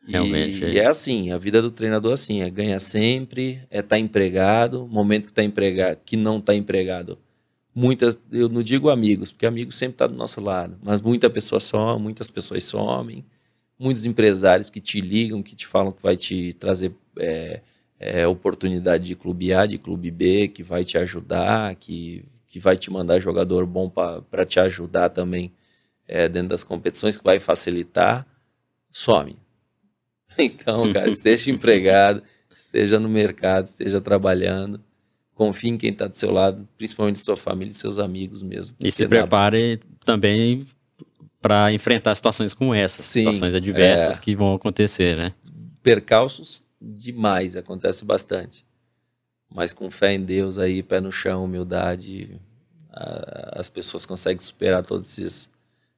[0.08, 0.64] Realmente.
[0.64, 0.84] E, é.
[0.84, 4.88] é assim, a vida do treinador é assim, é ganhar sempre, é estar tá empregado,
[4.88, 7.18] momento que está empregado, que não está empregado,
[7.74, 11.60] muitas, eu não digo amigos, porque amigos sempre está do nosso lado, mas muita pessoa
[11.60, 13.26] some, muitas pessoas somem,
[13.80, 17.62] muitos empresários que te ligam, que te falam que vai te trazer é,
[18.00, 22.76] é, oportunidade de clube A, de clube B, que vai te ajudar, que, que vai
[22.76, 25.52] te mandar jogador bom para te ajudar também
[26.08, 28.26] é, dentro das competições, que vai facilitar,
[28.90, 29.36] some.
[30.38, 32.24] Então, cara, esteja empregado,
[32.56, 34.82] esteja no mercado, esteja trabalhando
[35.42, 38.76] confie em quem está do seu lado, principalmente sua família e seus amigos mesmo.
[38.84, 40.68] E se prepare também
[41.42, 44.22] para enfrentar situações como essas, Sim, situações adversas é...
[44.22, 45.34] que vão acontecer, né?
[45.82, 48.64] Percalços demais, acontece bastante.
[49.52, 52.40] Mas com fé em Deus aí, pé no chão, humildade,
[53.54, 55.50] as pessoas conseguem superar todas esses,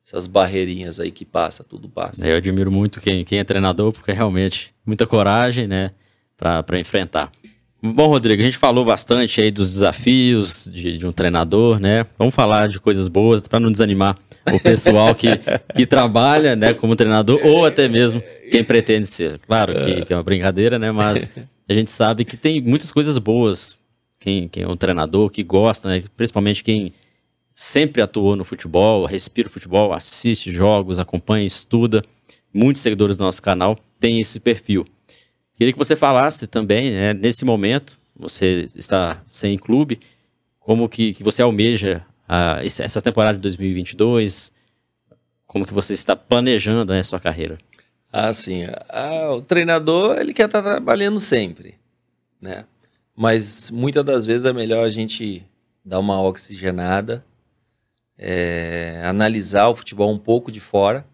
[0.08, 2.26] essas barreirinhas aí que passa, tudo passa.
[2.26, 5.92] Eu admiro muito quem, quem é treinador, porque realmente muita coragem, né,
[6.38, 7.30] para enfrentar.
[7.86, 12.06] Bom, Rodrigo, a gente falou bastante aí dos desafios de, de um treinador, né?
[12.18, 14.18] Vamos falar de coisas boas para não desanimar
[14.54, 15.28] o pessoal que,
[15.76, 19.38] que trabalha, né, como treinador ou até mesmo quem pretende ser.
[19.40, 20.94] Claro que, que é uma brincadeira, né?
[20.94, 21.30] Mas
[21.68, 23.78] a gente sabe que tem muitas coisas boas.
[24.18, 26.06] Quem, quem é um treinador que gosta, né?
[26.16, 26.94] Principalmente quem
[27.54, 32.02] sempre atuou no futebol, respira o futebol, assiste jogos, acompanha, estuda.
[32.54, 34.86] Muitos seguidores do nosso canal têm esse perfil.
[35.54, 40.00] Queria que você falasse também, né, nesse momento, você está sem clube,
[40.60, 44.52] como que, que você almeja a, essa temporada de 2022,
[45.46, 47.58] como que você está planejando né, a sua carreira?
[48.12, 48.66] Ah, sim.
[48.90, 51.76] Ah, o treinador, ele quer estar trabalhando sempre,
[52.40, 52.66] né?
[53.16, 55.46] Mas muitas das vezes é melhor a gente
[55.86, 57.24] dar uma oxigenada,
[58.18, 61.06] é, analisar o futebol um pouco de fora,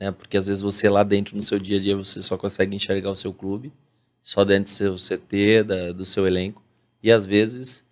[0.00, 0.10] né?
[0.10, 3.10] Porque às vezes você lá dentro no seu dia a dia você só consegue enxergar
[3.10, 3.70] o seu clube,
[4.22, 6.62] só dentro do seu CT, da, do seu elenco,
[7.02, 7.84] e às vezes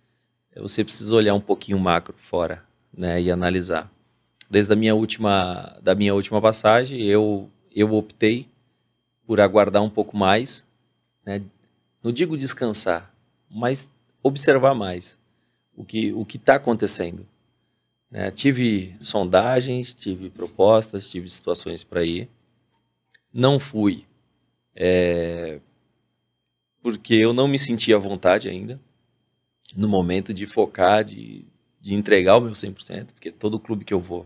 [0.55, 3.21] você precisa olhar um pouquinho macro fora, né?
[3.21, 3.89] E analisar.
[4.49, 8.47] Desde a minha última da minha última passagem, eu eu optei
[9.25, 10.65] por aguardar um pouco mais,
[11.23, 11.41] né?
[12.03, 13.13] Não digo descansar,
[13.49, 13.89] mas
[14.23, 15.19] observar mais
[15.75, 17.25] o que o que está acontecendo
[18.09, 18.31] né?
[18.31, 22.29] Tive sondagens, tive propostas, tive situações para ir.
[23.31, 24.05] Não fui,
[24.75, 25.59] é,
[26.81, 28.79] porque eu não me sentia à vontade ainda,
[29.75, 31.45] no momento de focar, de,
[31.79, 34.25] de entregar o meu 100%, porque todo clube que eu vou,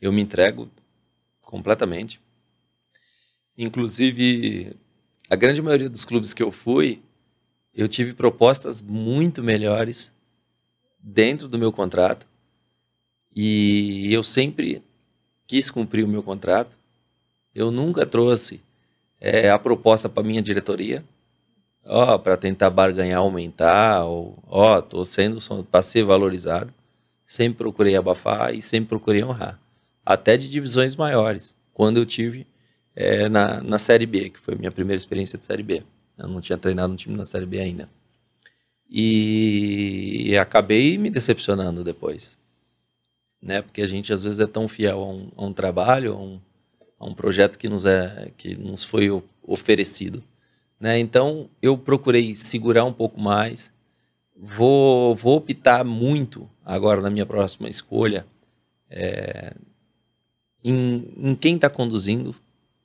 [0.00, 0.70] eu me entrego
[1.40, 2.20] completamente.
[3.56, 4.76] Inclusive,
[5.30, 7.00] a grande maioria dos clubes que eu fui,
[7.72, 10.12] eu tive propostas muito melhores
[11.00, 12.26] dentro do meu contrato
[13.34, 14.82] e eu sempre
[15.46, 16.76] quis cumprir o meu contrato.
[17.54, 18.60] Eu nunca trouxe
[19.20, 21.04] é, a proposta para minha diretoria,
[21.84, 26.72] ó, para tentar barganhar, aumentar, ou ó, tô sendo para ser valorizado.
[27.26, 29.58] Sempre procurei abafar e sempre procurei honrar,
[30.04, 31.56] até de divisões maiores.
[31.72, 32.46] Quando eu tive
[32.94, 35.82] é, na, na Série B, que foi a minha primeira experiência de Série B.
[36.16, 37.88] Eu não tinha treinado um time na Série B ainda.
[38.88, 42.38] E acabei me decepcionando depois
[43.44, 43.60] né?
[43.60, 46.40] Porque a gente às vezes é tão fiel a um, a um trabalho, a um,
[46.98, 49.10] a um, projeto que nos é que nos foi
[49.46, 50.24] oferecido,
[50.80, 50.98] né?
[50.98, 53.70] Então eu procurei segurar um pouco mais.
[54.34, 58.26] Vou vou optar muito agora na minha próxima escolha
[58.90, 59.52] é,
[60.64, 62.34] em, em quem está conduzindo,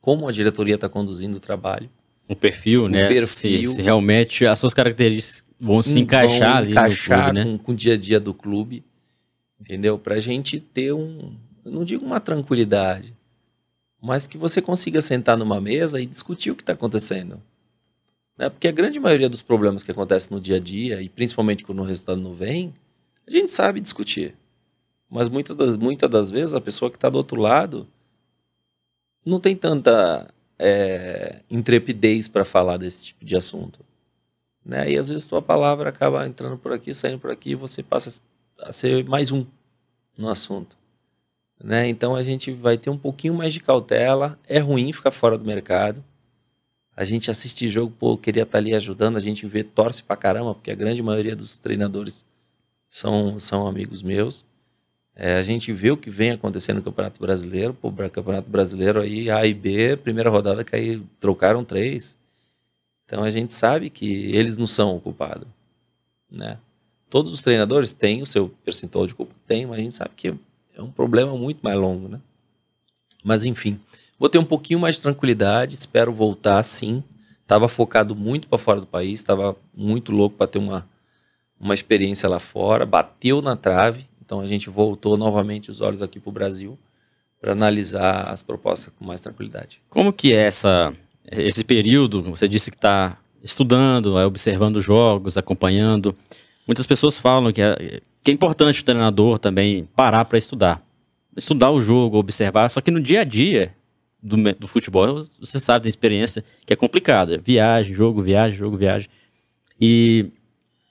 [0.02, 1.90] como a diretoria está conduzindo o trabalho.
[2.28, 3.08] O perfil, o né?
[3.08, 7.40] Perfil, se, se, realmente as suas características vão se encaixar vão ali encaixar no clube,
[7.40, 7.58] né?
[7.58, 8.84] com, com o dia a dia do clube
[9.60, 9.98] entendeu?
[9.98, 13.16] Para a gente ter um, não digo uma tranquilidade,
[14.02, 17.42] mas que você consiga sentar numa mesa e discutir o que está acontecendo.
[18.38, 18.50] Né?
[18.50, 21.80] Porque a grande maioria dos problemas que acontecem no dia a dia, e principalmente quando
[21.80, 22.74] o resultado não vem,
[23.28, 24.36] a gente sabe discutir.
[25.10, 27.88] Mas muitas das, muitas das vezes a pessoa que está do outro lado
[29.26, 33.80] não tem tanta é, intrepidez para falar desse tipo de assunto.
[34.64, 34.92] Né?
[34.92, 38.22] E às vezes tua palavra acaba entrando por aqui, saindo por aqui, e você passa
[38.62, 39.46] a ser mais um
[40.18, 40.78] no assunto.
[41.64, 41.88] Né?
[41.88, 44.40] Então a gente vai ter um pouquinho mais de cautela.
[44.48, 46.04] É ruim ficar fora do mercado.
[46.96, 50.18] A gente assiste jogo, pô, queria estar tá ali ajudando, a gente vê, torce pra
[50.18, 52.26] caramba, porque a grande maioria dos treinadores
[52.90, 54.46] são, são amigos meus.
[55.16, 57.74] É, a gente vê o que vem acontecendo no Campeonato Brasileiro.
[57.74, 62.18] Pô, Campeonato Brasileiro aí, A e B, primeira rodada caiu, trocaram três.
[63.06, 65.48] Então a gente sabe que eles não são o culpado,
[66.30, 66.58] né?
[67.10, 70.34] Todos os treinadores têm o seu percentual de culpa, tem, mas a gente sabe que
[70.76, 72.20] é um problema muito mais longo, né?
[73.24, 73.80] Mas enfim,
[74.18, 77.04] vou ter um pouquinho mais de tranquilidade, espero voltar sim.
[77.42, 80.88] Estava focado muito para fora do país, estava muito louco para ter uma,
[81.60, 86.20] uma experiência lá fora, bateu na trave, então a gente voltou novamente os olhos aqui
[86.20, 86.78] para o Brasil
[87.42, 89.82] para analisar as propostas com mais tranquilidade.
[89.90, 90.94] Como que é essa,
[91.32, 92.22] esse período?
[92.24, 96.16] Você disse que está estudando, observando jogos, acompanhando.
[96.70, 100.86] Muitas pessoas falam que é, que é importante o treinador também parar para estudar.
[101.36, 103.76] Estudar o jogo, observar, só que no dia a dia
[104.22, 107.42] do, do futebol, você sabe da experiência que é complicada.
[107.44, 109.10] Viagem, jogo, viagem, jogo, viagem.
[109.82, 110.28] E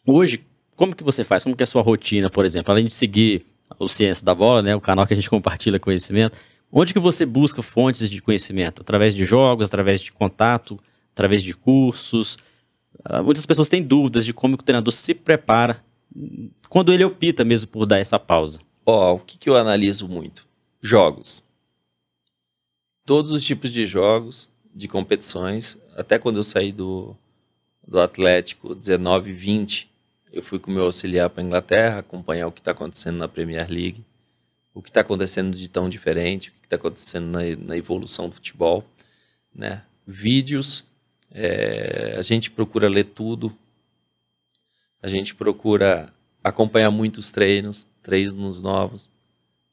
[0.05, 1.45] hoje, como que você faz?
[1.45, 2.73] Como que é a sua rotina, por exemplo?
[2.73, 3.47] Além de seguir
[3.79, 6.37] o Ciência da Bola, né, o canal que a gente compartilha conhecimento,
[6.73, 8.83] onde que você busca fontes de conhecimento?
[8.83, 10.77] Através de jogos, através de contato,
[11.13, 12.37] através de cursos?
[13.09, 15.83] Uh, muitas pessoas têm dúvidas de como o treinador se prepara
[16.69, 18.61] quando ele opta mesmo por dar essa pausa.
[18.85, 20.47] Ó, oh, o que, que eu analiso muito?
[20.81, 21.45] Jogos.
[23.05, 27.17] Todos os tipos de jogos, de competições, até quando eu saí do,
[27.87, 29.91] do Atlético 19 20,
[30.33, 33.69] eu fui com o meu auxiliar para Inglaterra, acompanhar o que está acontecendo na Premier
[33.69, 34.05] League,
[34.75, 38.35] o que está acontecendo de tão diferente, o que está acontecendo na, na, evolução do
[38.35, 38.85] futebol,
[39.55, 39.83] né?
[40.07, 40.85] Vídeos,
[41.41, 43.57] é, a gente procura ler tudo,
[45.01, 46.13] a gente procura
[46.43, 49.09] acompanhar muitos treinos, treinos novos,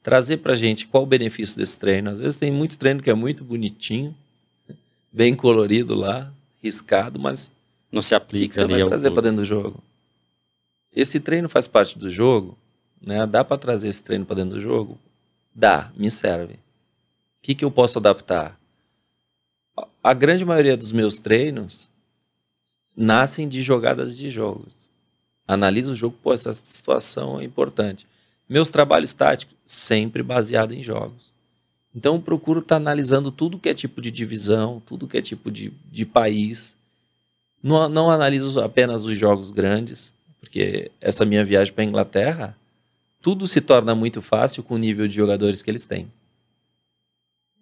[0.03, 2.11] trazer para a gente qual o benefício desse treino.
[2.11, 4.16] Às vezes tem muito treino que é muito bonitinho,
[5.11, 7.51] bem colorido lá, riscado, mas
[7.91, 8.43] não se aplica.
[8.43, 9.84] O que, que você vai trazer para dentro do jogo?
[10.93, 12.55] Esse treino faz parte do jogo,
[13.01, 13.26] né?
[13.26, 14.99] Dá para trazer esse treino para dentro do jogo?
[15.53, 16.53] Dá, me serve.
[16.53, 16.59] O
[17.41, 18.59] que, que eu posso adaptar?
[20.04, 21.90] A grande maioria dos meus treinos
[22.96, 24.90] nascem de jogadas de jogos.
[25.48, 28.08] Analiso o jogo, pô, essa situação é importante.
[28.48, 31.34] Meus trabalhos táticos, sempre baseado em jogos.
[31.94, 35.22] Então, eu procuro estar tá analisando tudo que é tipo de divisão, tudo que é
[35.22, 36.76] tipo de, de país.
[37.64, 42.58] Não, não analiso apenas os jogos grandes, porque essa minha viagem para a Inglaterra,
[43.22, 46.12] tudo se torna muito fácil com o nível de jogadores que eles têm.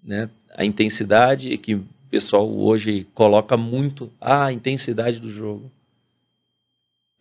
[0.04, 0.30] Né?
[0.56, 1.82] A intensidade que
[2.14, 5.72] pessoal hoje coloca muito, a intensidade do jogo.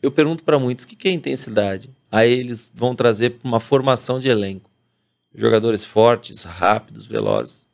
[0.02, 1.88] Eu pergunto para muitos, o que é intensidade?
[2.10, 4.70] Aí eles vão trazer uma formação de elenco.
[5.34, 7.66] Jogadores fortes, rápidos, velozes.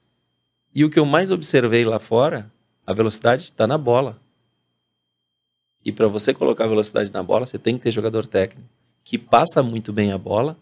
[0.73, 2.49] E o que eu mais observei lá fora,
[2.87, 4.17] a velocidade está na bola.
[5.85, 8.69] E para você colocar velocidade na bola, você tem que ter jogador técnico
[9.03, 10.57] que passa muito bem a bola,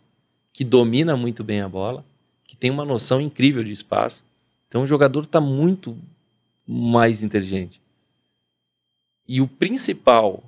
[0.54, 2.02] que domina muito bem a bola,
[2.44, 4.24] que tem uma noção incrível de espaço.
[4.68, 5.94] Então o jogador está muito
[6.66, 7.80] mais inteligente.
[9.28, 10.42] E o principal,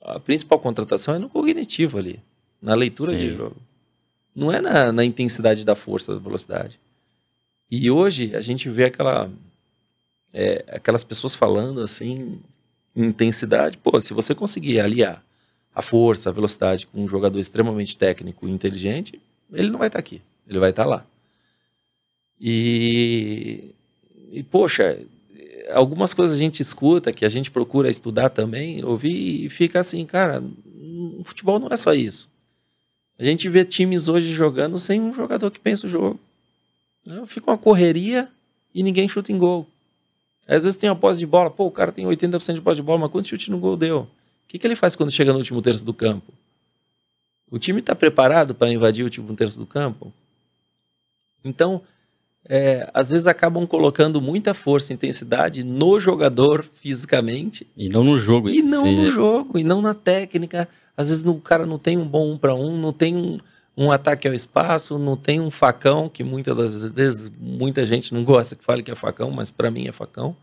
[0.00, 2.20] a principal contratação é no cognitivo ali,
[2.60, 3.18] na leitura Sim.
[3.18, 3.56] de jogo.
[4.34, 6.78] Não é na, na intensidade da força, da velocidade.
[7.70, 9.30] E hoje a gente vê aquela,
[10.32, 12.40] é, aquelas pessoas falando assim,
[12.94, 15.24] intensidade, pô, se você conseguir aliar
[15.74, 19.20] a força, a velocidade com um jogador extremamente técnico e inteligente,
[19.52, 21.06] ele não vai estar tá aqui, ele vai estar tá lá.
[22.40, 23.74] E,
[24.30, 24.98] e, poxa,
[25.72, 30.04] algumas coisas a gente escuta, que a gente procura estudar também, ouvir e fica assim,
[30.06, 30.42] cara,
[31.18, 32.30] o futebol não é só isso.
[33.18, 36.20] A gente vê times hoje jogando sem um jogador que pensa o jogo.
[37.26, 38.28] Fica uma correria
[38.74, 39.66] e ninguém chuta em gol.
[40.46, 42.82] Às vezes tem uma posse de bola, pô, o cara tem 80% de posse de
[42.82, 44.00] bola, mas quanto chute no gol deu?
[44.00, 44.08] O
[44.46, 46.32] que, que ele faz quando chega no último terço do campo?
[47.50, 50.12] O time está preparado para invadir o último terço do campo?
[51.44, 51.82] Então,
[52.48, 57.66] é, às vezes acabam colocando muita força e intensidade no jogador fisicamente.
[57.76, 58.48] E não no jogo.
[58.48, 60.66] E não no jogo, e não na técnica.
[60.96, 63.38] Às vezes o cara não tem um bom um para um, não tem um,
[63.76, 68.24] um ataque ao espaço, não tem um facão, que muitas das vezes muita gente não
[68.24, 70.34] gosta que fale que é facão, mas para mim é facão.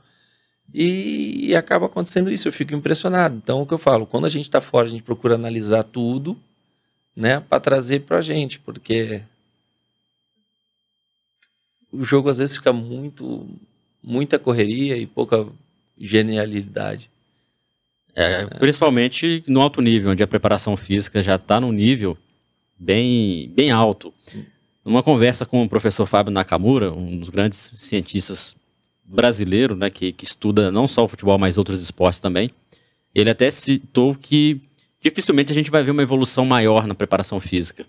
[0.73, 3.35] E, e, acaba acontecendo isso, eu fico impressionado.
[3.35, 6.37] Então, o que eu falo, quando a gente está fora, a gente procura analisar tudo,
[7.15, 9.21] né, para trazer para a gente, porque
[11.99, 13.47] o jogo às vezes fica muito,
[14.03, 15.47] muita correria e pouca
[15.97, 17.09] genialidade.
[18.15, 22.17] É, principalmente no alto nível, onde a preparação física já está no nível
[22.79, 24.13] bem, bem alto.
[24.17, 24.45] Sim.
[24.85, 28.55] Numa conversa com o professor Fábio Nakamura, um dos grandes cientistas
[29.03, 32.51] brasileiros, né, que, que estuda não só o futebol, mas outros esportes também,
[33.13, 34.61] ele até citou que
[35.01, 37.85] dificilmente a gente vai ver uma evolução maior na preparação física.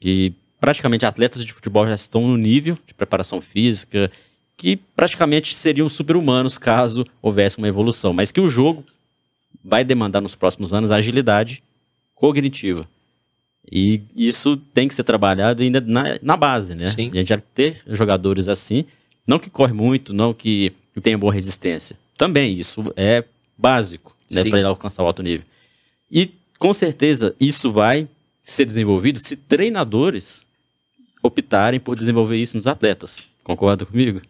[0.00, 0.34] Que
[0.64, 4.10] praticamente atletas de futebol já estão no nível de preparação física
[4.56, 8.82] que praticamente seriam super-humanos caso houvesse uma evolução, mas que o jogo
[9.62, 11.62] vai demandar nos próximos anos agilidade
[12.14, 12.88] cognitiva.
[13.70, 16.86] E isso tem que ser trabalhado ainda na, na base, né?
[16.86, 17.10] Sim.
[17.12, 18.86] A gente já ter jogadores assim,
[19.26, 21.94] não que corre muito, não que, tenha boa resistência.
[22.16, 23.22] Também, isso é
[23.58, 24.42] básico, né?
[24.42, 25.44] Para ele alcançar o alto nível.
[26.10, 28.08] E com certeza isso vai
[28.40, 30.46] ser desenvolvido se treinadores
[31.24, 33.26] optarem por desenvolver isso nos atletas.
[33.42, 34.20] Concorda comigo?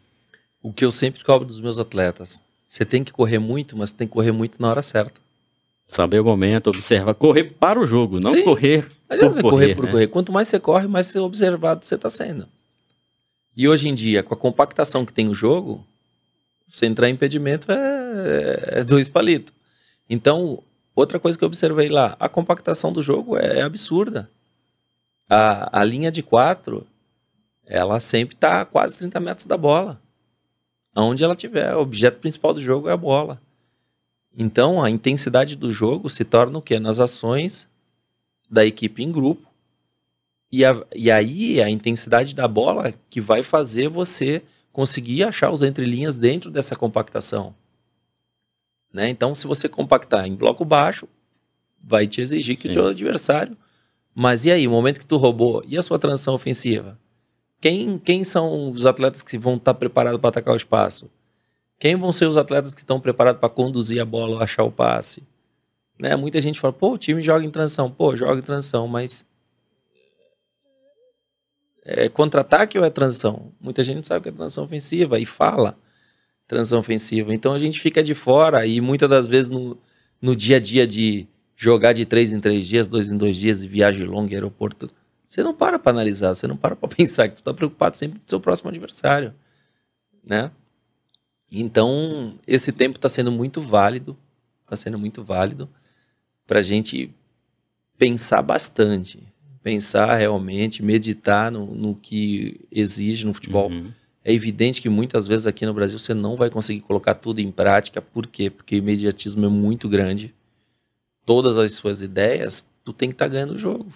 [0.62, 4.07] O que eu sempre cobro dos meus atletas, você tem que correr muito, mas tem
[4.07, 5.20] que correr muito na hora certa.
[5.86, 8.42] Saber o momento, observar, correr para o jogo, não Sim.
[8.42, 9.90] correr por você correr, correr por né?
[9.90, 10.07] correr.
[10.07, 12.49] Quanto mais você corre, mais observado você está sendo.
[13.57, 15.84] E hoje em dia, com a compactação que tem o jogo,
[16.68, 19.53] você entrar em impedimento é, é dois palitos.
[20.09, 20.62] Então,
[20.95, 24.30] outra coisa que eu observei lá, a compactação do jogo é, é absurda.
[25.29, 26.87] A, a linha de quatro,
[27.64, 30.01] ela sempre está a quase 30 metros da bola.
[30.95, 33.41] Aonde ela tiver, o objeto principal do jogo é a bola.
[34.37, 36.79] Então, a intensidade do jogo se torna o quê?
[36.79, 37.68] Nas ações
[38.51, 39.49] da equipe em grupo.
[40.51, 45.62] E, a, e aí, a intensidade da bola que vai fazer você conseguir achar os
[45.62, 47.55] entrelinhas dentro dessa compactação.
[48.93, 49.09] Né?
[49.09, 51.09] Então, se você compactar em bloco baixo,
[51.85, 52.70] vai te exigir que Sim.
[52.70, 53.57] o teu adversário.
[54.15, 56.99] Mas e aí, o momento que tu roubou, e a sua transição ofensiva?
[57.61, 61.11] Quem, quem são os atletas que vão estar preparados para atacar o espaço?
[61.79, 64.71] Quem vão ser os atletas que estão preparados para conduzir a bola ou achar o
[64.71, 65.23] passe?
[66.01, 66.15] Né?
[66.15, 67.91] Muita gente fala, pô, o time joga em transição.
[67.91, 69.27] Pô, joga em transição, mas
[71.85, 73.53] é contra-ataque ou é transição?
[73.61, 75.77] Muita gente sabe que é transição ofensiva e fala
[76.47, 77.35] transição ofensiva.
[77.35, 79.79] Então a gente fica de fora e muitas das vezes no,
[80.21, 83.62] no dia a dia de jogar de três em três dias, dois em dois dias,
[83.62, 84.90] viagem longa, aeroporto,
[85.26, 88.18] você não para para analisar, você não para para pensar que você está preocupado sempre
[88.18, 89.34] com o seu próximo adversário,
[90.24, 90.50] né?
[91.52, 94.16] Então esse tempo está sendo muito válido,
[94.62, 95.68] está sendo muito válido
[96.46, 97.11] para a gente
[97.96, 99.22] pensar bastante
[99.64, 103.70] pensar realmente, meditar no, no que exige no futebol.
[103.70, 103.90] Uhum.
[104.22, 107.50] É evidente que muitas vezes aqui no Brasil você não vai conseguir colocar tudo em
[107.50, 108.00] prática.
[108.02, 108.50] Por quê?
[108.50, 110.34] Porque o imediatismo é muito grande.
[111.25, 113.93] Todas as suas ideias, tu tem que estar tá ganhando o jogo.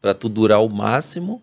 [0.00, 1.42] Para tu durar o máximo,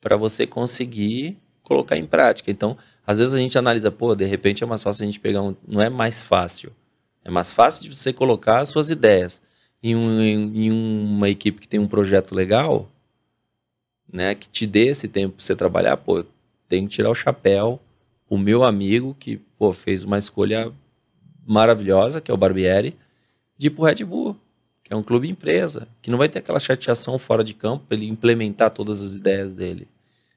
[0.00, 2.50] para você conseguir colocar em prática.
[2.50, 5.42] Então, às vezes a gente analisa, pô, de repente é mais fácil a gente pegar
[5.42, 5.54] um.
[5.66, 6.72] Não é mais fácil.
[7.24, 9.42] É mais fácil de você colocar as suas ideias
[9.82, 12.90] em, um, em, uma equipe que tem um projeto legal,
[14.10, 16.24] né, que te dê esse tempo para você trabalhar, pô,
[16.66, 17.80] tem que tirar o chapéu.
[18.28, 20.72] O meu amigo que pô, fez uma escolha
[21.46, 22.96] maravilhosa, que é o Barbieri,
[23.58, 24.36] de ir pro Red Bull,
[24.84, 27.98] que é um clube empresa, que não vai ter aquela chateação fora de campo para
[27.98, 29.86] ele implementar todas as ideias dele.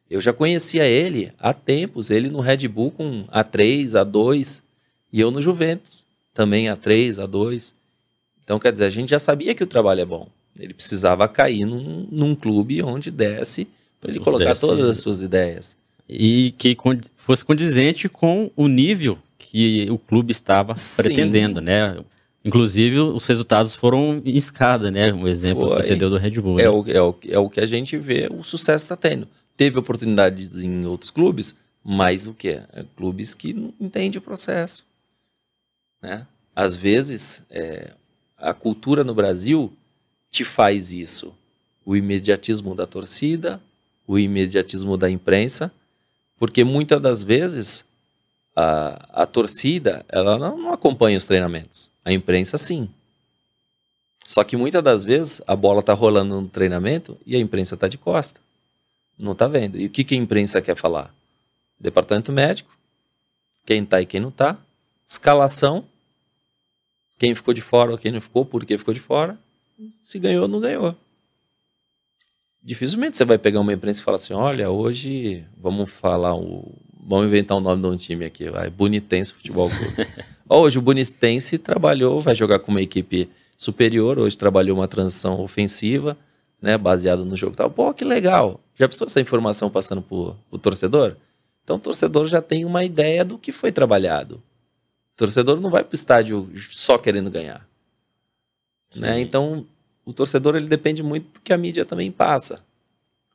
[0.10, 4.62] Eu já conhecia ele há tempos, ele no Red Bull com A3, A2,
[5.14, 7.74] e eu no Juventus, também A3, A2.
[8.44, 10.28] Então, quer dizer, a gente já sabia que o trabalho é bom.
[10.60, 13.68] Ele precisava cair num, num clube onde desse
[14.02, 15.78] para ele colocar todas as suas ideias.
[16.10, 16.76] E que
[17.16, 21.02] fosse condizente com o nível que o clube estava Sim.
[21.02, 22.04] pretendendo, né?
[22.44, 25.14] Inclusive, os resultados foram em escada, né?
[25.14, 25.78] Um exemplo Foi.
[25.78, 26.60] que você deu do Red Bull.
[26.60, 26.70] É, né?
[26.70, 29.28] o, é, o, é o que a gente vê, o sucesso está tendo.
[29.56, 32.50] Teve oportunidades em outros clubes, mas o que?
[32.50, 34.84] É, clubes que não entendem o processo.
[36.02, 36.26] Né?
[36.56, 37.92] Às vezes, é,
[38.36, 39.72] a cultura no Brasil
[40.32, 41.34] te faz isso.
[41.86, 43.62] O imediatismo da torcida,
[44.08, 45.72] o imediatismo da imprensa,
[46.40, 47.86] porque muitas das vezes
[48.56, 51.91] a, a torcida ela não, não acompanha os treinamentos.
[52.04, 52.90] A imprensa sim.
[54.28, 57.88] Só que muitas das vezes a bola está rolando no treinamento e a imprensa está
[57.88, 58.40] de costa.
[59.20, 59.78] Não está vendo.
[59.78, 61.14] E o que, que a imprensa quer falar?
[61.80, 62.72] Departamento médico,
[63.66, 64.58] quem está e quem não está,
[65.06, 65.86] escalação
[67.22, 69.38] quem ficou de fora ou quem não ficou, por que ficou de fora.
[69.92, 70.96] Se ganhou ou não ganhou.
[72.64, 77.28] Dificilmente você vai pegar uma imprensa e falar assim: olha, hoje vamos falar, o, vamos
[77.28, 80.08] inventar o um nome de um time aqui, vai, Bonitense Futebol Clube.
[80.48, 86.18] hoje o Bonitense trabalhou, vai jogar com uma equipe superior, hoje trabalhou uma transição ofensiva,
[86.62, 87.70] né, baseado no jogo tal.
[87.70, 88.60] Pô, que legal.
[88.76, 90.16] Já pensou essa informação passando para
[90.52, 91.16] o torcedor?
[91.64, 94.36] Então o torcedor já tem uma ideia do que foi trabalhado.
[94.36, 97.68] O torcedor não vai para o estádio só querendo ganhar.
[98.98, 99.22] Né?
[99.22, 99.66] Então,
[100.04, 102.62] o torcedor ele depende muito do que a mídia também passa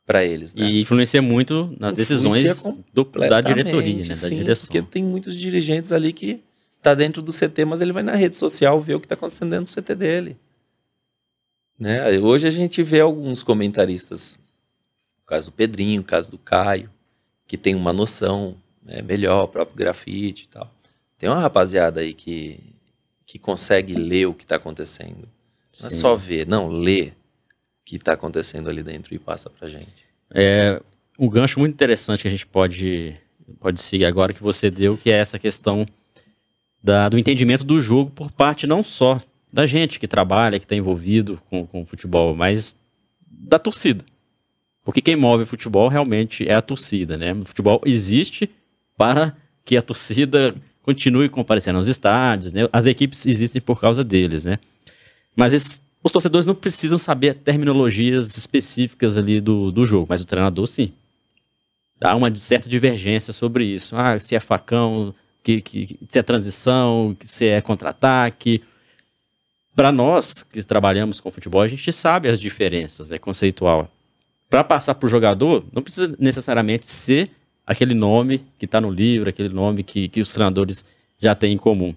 [0.07, 0.55] para eles.
[0.55, 0.65] Né?
[0.65, 4.07] E influencia muito nas decisões do, da diretoria, né?
[4.07, 4.67] da sim, direção.
[4.67, 6.41] Porque tem muitos dirigentes ali que
[6.81, 9.49] tá dentro do CT, mas ele vai na rede social ver o que está acontecendo
[9.49, 10.37] dentro do CT dele.
[11.77, 12.17] Né?
[12.19, 14.39] Hoje a gente vê alguns comentaristas,
[15.23, 16.89] o caso do Pedrinho, o caso do Caio,
[17.45, 20.71] que tem uma noção né, melhor, o próprio grafite e tal.
[21.17, 22.61] Tem uma rapaziada aí que,
[23.25, 25.27] que consegue ler o que está acontecendo.
[25.81, 27.16] Não é só ver, não, ler
[27.87, 30.05] que está acontecendo ali dentro e passa pra gente.
[30.29, 30.81] É
[31.17, 33.15] um gancho muito interessante que a gente pode,
[33.61, 35.85] pode seguir agora que você deu, que é essa questão
[36.83, 39.21] da, do entendimento do jogo por parte não só
[39.53, 42.77] da gente que trabalha, que está envolvido com, com o futebol, mas
[43.25, 44.03] da torcida.
[44.83, 47.33] Porque quem move o futebol realmente é a torcida, né?
[47.33, 48.49] O futebol existe
[48.97, 49.33] para
[49.63, 52.67] que a torcida continue comparecendo aos estádios, né?
[52.73, 54.59] As equipes existem por causa deles, né?
[55.35, 60.25] Mas esses, os torcedores não precisam saber terminologias específicas ali do, do jogo, mas o
[60.25, 60.93] treinador sim.
[61.99, 63.95] Há uma certa divergência sobre isso.
[63.95, 68.61] Ah, se é facão, que, que, se é transição, se é contra-ataque.
[69.75, 73.89] Para nós que trabalhamos com futebol, a gente sabe as diferenças, é conceitual.
[74.49, 77.29] Para passar para o jogador, não precisa necessariamente ser
[77.65, 80.85] aquele nome que está no livro, aquele nome que, que os treinadores
[81.19, 81.95] já têm em comum.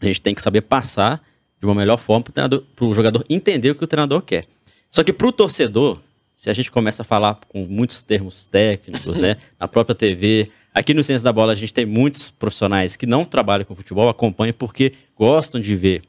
[0.00, 1.22] A gente tem que saber passar
[1.62, 4.46] de uma melhor forma para o jogador entender o que o treinador quer.
[4.90, 6.00] Só que para o torcedor,
[6.34, 10.92] se a gente começa a falar com muitos termos técnicos, né, na própria TV, aqui
[10.92, 14.52] no Ciência da Bola a gente tem muitos profissionais que não trabalham com futebol, acompanham
[14.58, 16.02] porque gostam de ver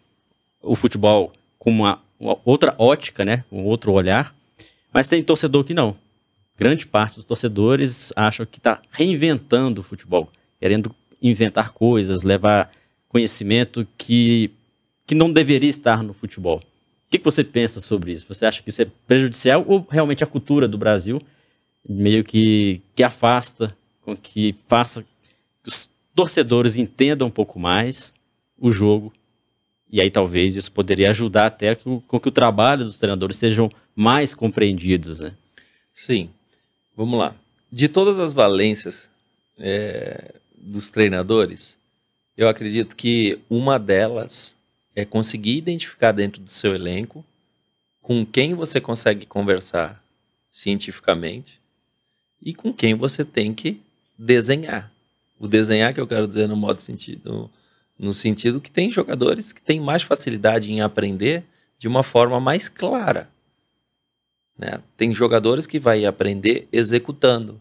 [0.60, 4.36] o futebol com uma, uma outra ótica, né, um outro olhar,
[4.92, 5.96] mas tem torcedor que não.
[6.58, 12.72] Grande parte dos torcedores acham que está reinventando o futebol, querendo inventar coisas, levar
[13.08, 14.52] conhecimento que
[15.06, 16.58] que não deveria estar no futebol.
[16.58, 16.62] O
[17.10, 18.26] que, que você pensa sobre isso?
[18.28, 21.22] Você acha que isso é prejudicial ou realmente a cultura do Brasil
[21.88, 25.04] meio que, que afasta, com que faça
[25.62, 28.14] que os torcedores entendam um pouco mais
[28.58, 29.12] o jogo
[29.94, 34.34] e aí talvez isso poderia ajudar até com, que o trabalho dos treinadores sejam mais
[34.34, 35.34] compreendidos, né?
[35.94, 36.32] Sim.
[36.98, 37.36] Vamos lá.
[37.72, 39.08] De todas as valências
[39.60, 41.78] é, dos treinadores,
[42.36, 44.56] eu acredito que uma delas
[44.96, 47.26] é conseguir identificar dentro do seu elenco
[48.02, 50.04] com quem você consegue conversar
[50.52, 51.60] cientificamente
[52.42, 53.82] e com quem você tem que
[54.18, 54.92] desenhar.
[55.40, 57.50] O desenhar que eu quero dizer no modo sentido,
[57.98, 61.44] no sentido que tem jogadores que têm mais facilidade em aprender
[61.78, 63.30] de uma forma mais clara.
[64.58, 64.80] Né?
[64.96, 67.60] Tem jogadores que vai aprender executando.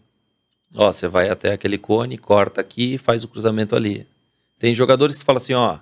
[0.75, 4.07] Ó, você vai até aquele cone, corta aqui faz o cruzamento ali.
[4.59, 5.79] Tem jogadores que falam assim, ó,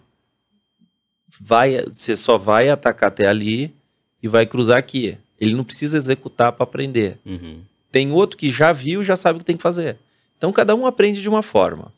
[1.40, 3.74] vai, você só vai atacar até ali
[4.22, 5.18] e vai cruzar aqui.
[5.40, 7.18] Ele não precisa executar para aprender.
[7.26, 7.62] Uhum.
[7.92, 9.98] Tem outro que já viu e já sabe o que tem que fazer.
[10.38, 11.94] Então cada um aprende de uma forma.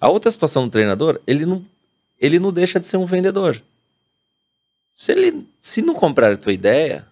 [0.00, 1.64] A outra situação do treinador, ele não,
[2.20, 3.62] ele não deixa de ser um vendedor.
[4.94, 7.06] Se ele se não comprar a tua ideia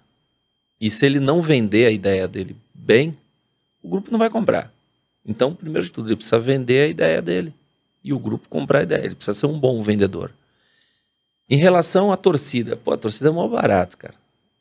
[0.81, 3.17] e se ele não vender a ideia dele bem,
[3.83, 4.73] o grupo não vai comprar.
[5.27, 7.53] Então, primeiro de tudo, ele precisa vender a ideia dele
[8.03, 9.05] e o grupo comprar a ideia.
[9.05, 10.31] Ele precisa ser um bom vendedor.
[11.49, 14.15] Em relação à torcida, pô, a torcida é mó barato, cara.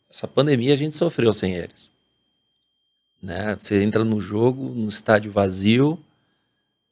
[0.10, 1.92] Essa pandemia a gente sofreu sem eles.
[3.22, 3.56] Né?
[3.58, 5.98] Você entra no jogo, no estádio vazio,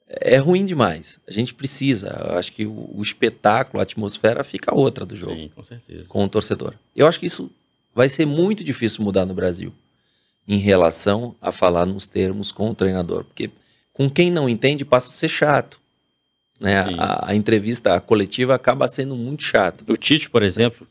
[0.07, 1.19] é ruim demais.
[1.27, 2.07] A gente precisa.
[2.29, 5.35] Eu acho que o, o, espetáculo, a atmosfera fica outra do jogo.
[5.35, 6.05] Sim, com certeza.
[6.07, 6.73] Com o torcedor.
[6.95, 7.51] Eu acho que isso
[7.93, 9.73] vai ser muito difícil mudar no Brasil
[10.47, 13.25] em relação a falar nos termos com o treinador.
[13.25, 13.51] Porque
[13.93, 15.80] com quem não entende passa a ser chato.
[16.61, 16.77] Né?
[16.99, 19.83] A, a, entrevista a coletiva acaba sendo muito chata.
[19.91, 20.87] O Tite, por exemplo,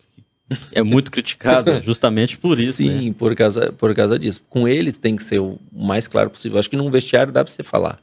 [0.73, 2.79] é muito criticado justamente por isso.
[2.79, 3.15] Sim, né?
[3.17, 4.43] por, causa, por causa disso.
[4.51, 6.59] Com eles tem que ser o mais claro possível.
[6.59, 8.01] Acho que num vestiário dá para você falar.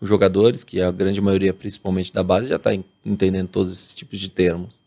[0.00, 2.70] Os jogadores, que a grande maioria, principalmente da base, já está
[3.06, 4.80] entendendo todos esses tipos de termos.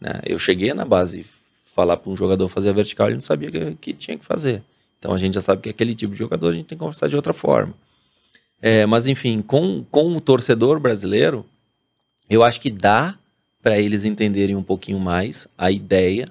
[0.00, 0.20] Né?
[0.24, 1.26] Eu cheguei na base
[1.74, 4.62] falar para um jogador fazer a vertical, ele não sabia que, que, tinha que fazer.
[4.98, 7.08] Então a gente já sabe que aquele tipo de jogador a gente tem que conversar
[7.08, 7.74] de outra forma.
[8.62, 11.44] É, mas enfim, com, com o torcedor brasileiro,
[12.28, 13.18] eu acho que dá
[13.62, 16.28] para eles entenderem um pouquinho mais a ideia,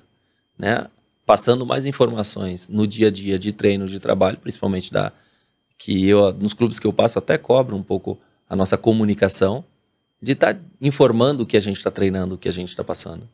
[0.58, 0.88] né?
[1.26, 5.12] Passando mais informações no dia a dia de treino, de trabalho, principalmente da
[5.78, 8.18] que eu nos clubes que eu passo até cobro um pouco
[8.50, 9.66] a nossa comunicação
[10.22, 12.84] de estar tá informando o que a gente está treinando, o que a gente está
[12.84, 13.28] passando,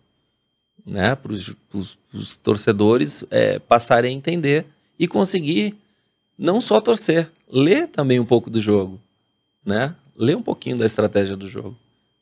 [0.88, 1.16] né?
[1.16, 4.66] Para os torcedores é, passarem a entender
[4.98, 5.76] e conseguir
[6.38, 9.00] não só torcer, ler também um pouco do jogo,
[9.64, 9.96] né?
[10.16, 11.78] Ler um pouquinho da estratégia do jogo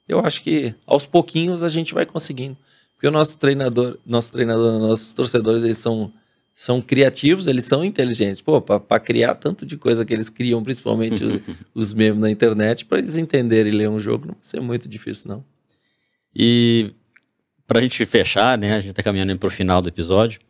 [0.10, 2.58] eu acho que aos pouquinhos a gente vai conseguindo.
[2.96, 6.12] Porque o nosso treinador, nosso treinador, nossos torcedores, eles são,
[6.54, 8.42] são criativos, eles são inteligentes.
[8.42, 11.42] Pô, para criar tanto de coisa que eles criam, principalmente os,
[11.74, 14.90] os memes na internet, para eles entenderem e ler um jogo, não vai ser muito
[14.90, 15.46] difícil, não.
[16.36, 16.92] E
[17.68, 20.42] para a gente fechar, né, a gente está caminhando para o final do episódio,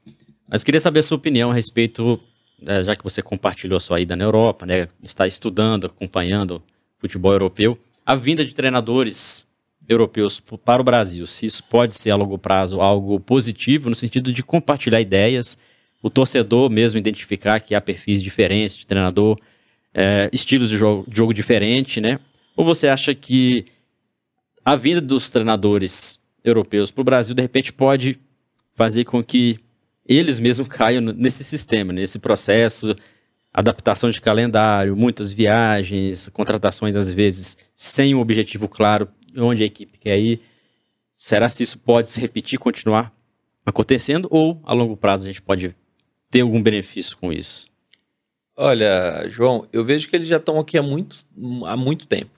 [0.48, 2.18] mas queria saber a sua opinião a respeito,
[2.62, 6.64] né, já que você compartilhou a sua ida na Europa, né, está estudando, acompanhando
[6.98, 9.46] futebol europeu, a vinda de treinadores
[9.90, 14.32] europeus para o Brasil, se isso pode ser a longo prazo algo positivo, no sentido
[14.32, 15.58] de compartilhar ideias,
[16.02, 19.38] o torcedor mesmo identificar que há perfis diferentes de treinador,
[19.92, 22.20] é, estilos de jogo, jogo diferente, né?
[22.56, 23.66] Ou você acha que
[24.64, 28.20] a vinda dos treinadores europeus para o Brasil, de repente, pode
[28.76, 29.60] fazer com que
[30.06, 32.96] eles mesmos caiam nesse sistema, nesse processo,
[33.52, 39.98] adaptação de calendário, muitas viagens, contratações às vezes sem um objetivo claro onde a equipe
[39.98, 40.42] quer ir.
[41.12, 43.14] Será se isso pode se repetir, continuar
[43.66, 45.76] acontecendo ou a longo prazo a gente pode
[46.30, 47.68] ter algum benefício com isso?
[48.56, 51.18] Olha, João, eu vejo que eles já estão aqui há muito,
[51.66, 52.32] há muito tempo.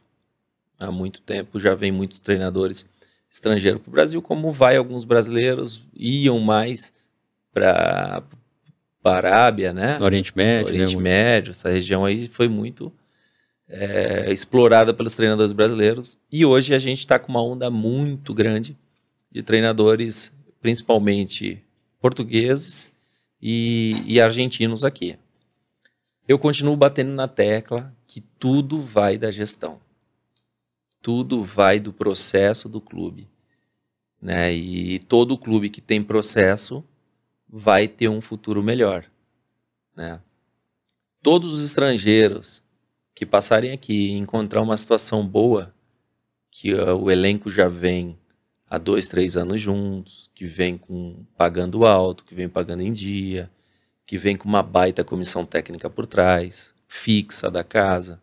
[0.79, 2.87] Há muito tempo já vem muitos treinadores
[3.31, 6.93] estrangeiros para o Brasil, como vai alguns brasileiros, iam mais
[7.53, 8.23] para
[9.03, 9.97] a Arábia, né?
[9.97, 10.67] No Oriente Médio.
[10.67, 11.01] No Oriente né?
[11.01, 12.91] Médio, essa região aí foi muito
[13.72, 16.19] é, explorada pelos treinadores brasileiros.
[16.32, 18.78] E hoje a gente está com uma onda muito grande
[19.32, 21.63] de treinadores, principalmente
[22.01, 22.91] portugueses
[23.41, 25.17] e, e argentinos aqui.
[26.28, 29.80] Eu continuo batendo na tecla que tudo vai da gestão.
[31.01, 33.28] Tudo vai do processo do clube.
[34.22, 34.53] Né?
[34.53, 36.84] E todo clube que tem processo
[37.49, 39.05] vai ter um futuro melhor.
[39.95, 40.19] Né?
[41.24, 42.63] Todos os estrangeiros
[43.14, 45.74] que passarem aqui e encontrar uma situação boa,
[46.49, 48.18] que uh, o elenco já vem
[48.70, 53.49] há dois, três anos juntos, que vem com pagando alto, que vem pagando em dia,
[54.05, 58.22] que vem com uma baita comissão técnica por trás, fixa da casa.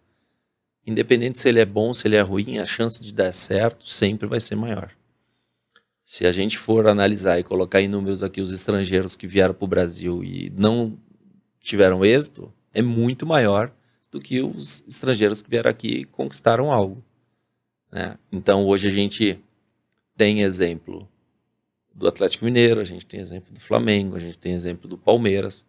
[0.86, 4.26] Independente se ele é bom, se ele é ruim, a chance de dar certo sempre
[4.26, 4.90] vai ser maior.
[6.04, 9.64] Se a gente for analisar e colocar em números aqui os estrangeiros que vieram para
[9.66, 10.98] o Brasil e não
[11.60, 13.70] tiveram êxito, é muito maior
[14.10, 17.04] do que os estrangeiros que vieram aqui e conquistaram algo.
[17.90, 18.18] Né?
[18.30, 19.38] Então hoje a gente
[20.16, 21.08] tem exemplo
[21.94, 25.66] do Atlético Mineiro, a gente tem exemplo do Flamengo, a gente tem exemplo do Palmeiras.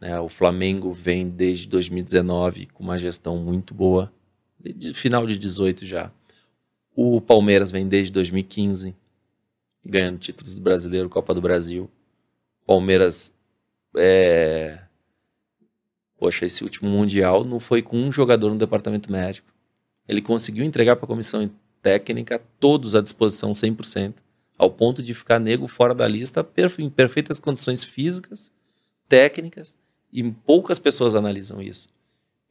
[0.00, 0.18] Né?
[0.20, 4.12] O Flamengo vem desde 2019 com uma gestão muito boa,
[4.58, 6.12] de final de 18 já.
[6.94, 8.94] O Palmeiras vem desde 2015
[9.86, 11.90] ganhando títulos do Brasileiro, Copa do Brasil.
[12.66, 13.32] Palmeiras,
[13.96, 14.78] é...
[16.20, 19.48] poxa, esse último Mundial não foi com um jogador no departamento médico.
[20.06, 21.50] Ele conseguiu entregar para a comissão
[21.80, 24.16] técnica todos à disposição 100%,
[24.58, 26.46] ao ponto de ficar nego fora da lista
[26.78, 28.52] em perfeitas condições físicas,
[29.08, 29.78] técnicas,
[30.12, 31.88] e poucas pessoas analisam isso.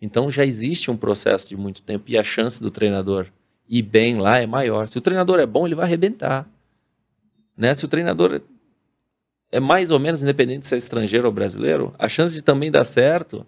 [0.01, 3.28] Então já existe um processo de muito tempo e a chance do treinador
[3.67, 4.88] ir bem lá é maior.
[4.88, 6.49] Se o treinador é bom, ele vai arrebentar.
[7.55, 7.74] Né?
[7.76, 8.41] Se o treinador
[9.51, 12.84] é mais ou menos independente se é estrangeiro ou brasileiro, a chance de também dar
[12.84, 13.45] certo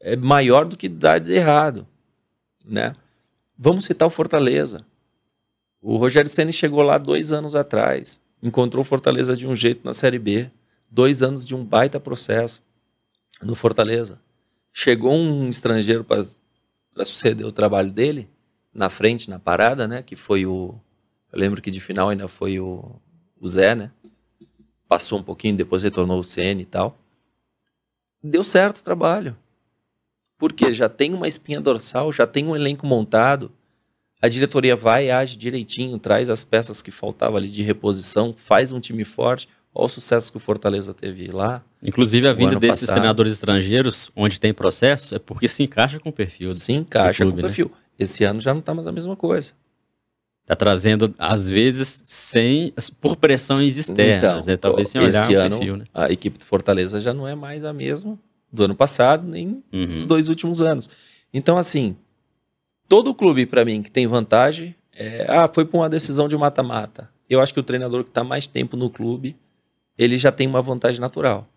[0.00, 1.86] é maior do que dar de errado.
[2.64, 2.92] Né?
[3.56, 4.84] Vamos citar o Fortaleza.
[5.80, 9.94] O Rogério Ceni chegou lá dois anos atrás, encontrou o Fortaleza de um jeito na
[9.94, 10.50] Série B,
[10.90, 12.62] dois anos de um baita processo
[13.42, 14.20] no Fortaleza.
[14.72, 18.28] Chegou um estrangeiro para suceder o trabalho dele,
[18.72, 20.02] na frente, na parada, né?
[20.02, 20.78] Que foi o.
[21.32, 23.00] Eu lembro que de final ainda foi o
[23.40, 23.90] o Zé, né?
[24.86, 26.98] Passou um pouquinho, depois retornou o CN e tal.
[28.22, 29.36] Deu certo o trabalho.
[30.40, 33.52] Porque já tem uma espinha dorsal, já tem um elenco montado.
[34.22, 38.80] A diretoria vai, age direitinho, traz as peças que faltavam ali de reposição, faz um
[38.80, 39.46] time forte.
[39.74, 41.62] Olha o sucesso que o Fortaleza teve lá.
[41.82, 42.96] Inclusive, a vinda desses passado.
[42.96, 46.54] treinadores estrangeiros, onde tem processo, é porque se encaixa com o perfil.
[46.54, 47.48] Se encaixa clube, com o né?
[47.48, 47.66] perfil.
[47.66, 47.72] Né?
[47.98, 49.52] Esse ano já não está mais a mesma coisa.
[50.46, 54.56] Tá trazendo, às vezes, sem por pressões externas, então, né?
[54.56, 55.84] Talvez sem olhar esse ano, perfil, né?
[55.92, 58.18] A equipe do Fortaleza já não é mais a mesma
[58.52, 59.86] do ano passado, nem uhum.
[59.86, 60.88] dos dois últimos anos.
[61.32, 61.96] Então, assim,
[62.88, 67.10] todo clube, para mim, que tem vantagem, é, ah, foi por uma decisão de mata-mata.
[67.28, 69.36] Eu acho que o treinador que está mais tempo no clube,
[69.96, 71.48] ele já tem uma vantagem natural.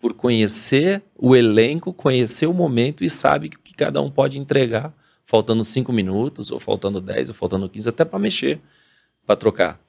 [0.00, 4.92] Por conhecer o elenco, conhecer o momento e sabe que cada um pode entregar
[5.26, 8.60] faltando 5 minutos, ou faltando 10, ou faltando 15, até para mexer,
[9.26, 9.80] para trocar.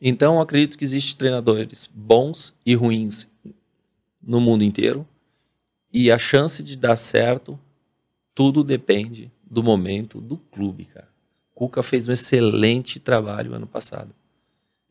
[0.00, 3.28] Então, acredito que existem treinadores bons e ruins
[4.22, 5.06] no mundo inteiro,
[5.98, 7.58] e a chance de dar certo,
[8.34, 11.08] tudo depende do momento do clube, cara.
[11.54, 14.14] Cuca fez um excelente trabalho ano passado.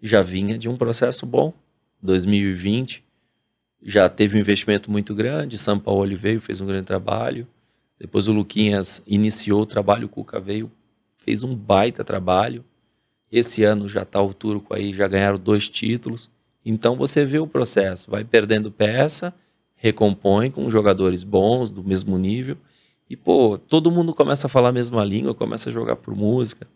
[0.02, 1.54] Já vinha de um processo bom.
[2.02, 3.04] 2020
[3.84, 5.60] já teve um investimento muito grande.
[5.60, 7.48] São Paulo veio, fez um grande trabalho.
[8.00, 10.72] Depois o Luquinhas iniciou o trabalho, o Cuca veio,
[11.20, 12.66] fez um baita trabalho.
[13.32, 16.32] Esse ano já está o Turco aí, já ganharam dois títulos.
[16.66, 19.32] Então você vê o processo, vai perdendo peça,
[19.76, 22.58] recompõe com jogadores bons, do mesmo nível.
[23.10, 26.68] E, pô, todo mundo começa a falar a mesma língua, começa a jogar por música,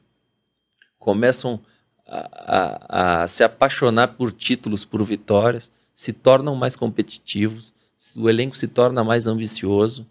[0.97, 1.59] começam
[2.07, 7.73] a, a, a se apaixonar por títulos, por vitórias, se tornam mais competitivos,
[8.15, 10.05] o elenco se torna mais ambicioso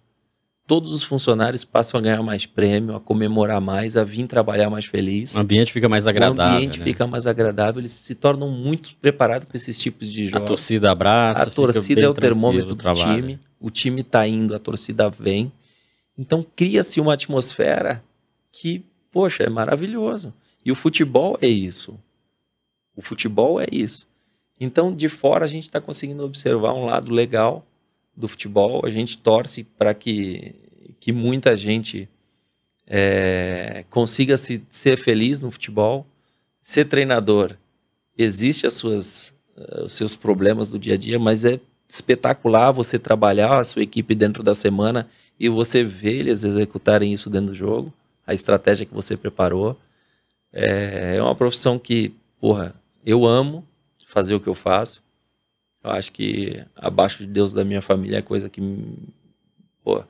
[0.69, 4.85] todos os funcionários passam a ganhar mais prêmio, a comemorar mais, a vir trabalhar mais
[4.85, 5.35] feliz.
[5.35, 6.53] O ambiente fica mais agradável.
[6.53, 6.85] O ambiente né?
[6.85, 10.43] fica mais agradável, eles se tornam muito preparados para esses tipos de jogos.
[10.43, 11.45] A torcida abraça.
[11.45, 13.41] A torcida é o termômetro do time.
[13.59, 15.51] O time está indo, a torcida vem.
[16.17, 18.05] Então cria-se uma atmosfera
[18.53, 20.35] que, poxa, é maravilhoso.
[20.65, 21.99] E o futebol é isso.
[22.95, 24.07] O futebol é isso.
[24.61, 27.65] Então, de fora, a gente está conseguindo observar um lado legal
[28.19, 28.85] do futebol.
[28.85, 30.55] A gente torce para que,
[30.99, 32.09] que muita gente
[32.87, 36.07] é, consiga se, ser feliz no futebol.
[36.61, 37.57] Ser treinador,
[38.17, 42.99] existe as suas, uh, os seus problemas do dia a dia, mas é espetacular você
[42.99, 45.09] trabalhar a sua equipe dentro da semana
[45.41, 47.95] e você ver eles executarem isso dentro do jogo,
[48.27, 49.79] a estratégia que você preparou.
[50.53, 52.75] É, é uma profissão que, porra,
[53.07, 53.67] eu amo
[54.07, 55.03] fazer o que eu faço.
[55.83, 58.61] Eu acho que abaixo de Deus da minha família é coisa que.
[59.83, 60.03] Pô.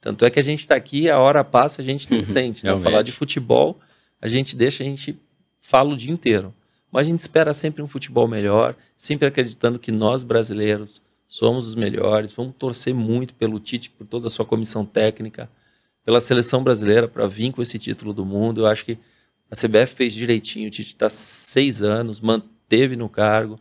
[0.00, 2.64] Tanto é que a gente está aqui, a hora passa, a gente não sente.
[2.64, 2.78] Né?
[2.80, 3.80] Falar de futebol,
[4.20, 5.18] a gente deixa, a gente
[5.60, 6.54] fala o dia inteiro.
[6.92, 11.74] Mas a gente espera sempre um futebol melhor, sempre acreditando que nós brasileiros somos os
[11.74, 12.32] melhores.
[12.32, 15.50] Vamos torcer muito pelo Tite, por toda a sua comissão técnica,
[16.04, 18.62] pela seleção brasileira para vir com esse título do mundo.
[18.62, 18.98] Eu acho que
[19.50, 20.68] a CBF fez direitinho.
[20.68, 23.58] O Tite está seis anos, manteve no cargo.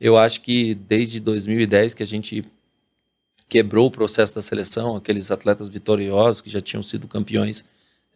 [0.00, 2.44] Eu acho que desde 2010 que a gente
[3.48, 7.64] quebrou o processo da seleção, aqueles atletas vitoriosos que já tinham sido campeões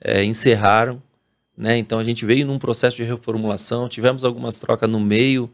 [0.00, 1.02] é, encerraram,
[1.56, 1.76] né?
[1.78, 5.50] Então a gente veio num processo de reformulação, tivemos algumas trocas no meio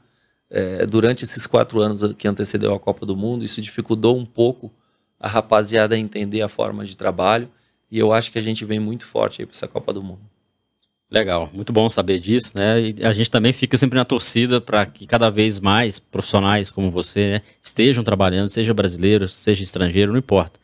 [0.50, 4.72] é, durante esses quatro anos que antecedeu a Copa do Mundo, isso dificultou um pouco
[5.20, 7.50] a rapaziada a entender a forma de trabalho
[7.90, 10.20] e eu acho que a gente vem muito forte para essa Copa do Mundo.
[11.10, 12.80] Legal, muito bom saber disso, né?
[12.80, 16.90] E a gente também fica sempre na torcida para que cada vez mais profissionais como
[16.90, 20.60] você né, estejam trabalhando, seja brasileiro, seja estrangeiro, não importa.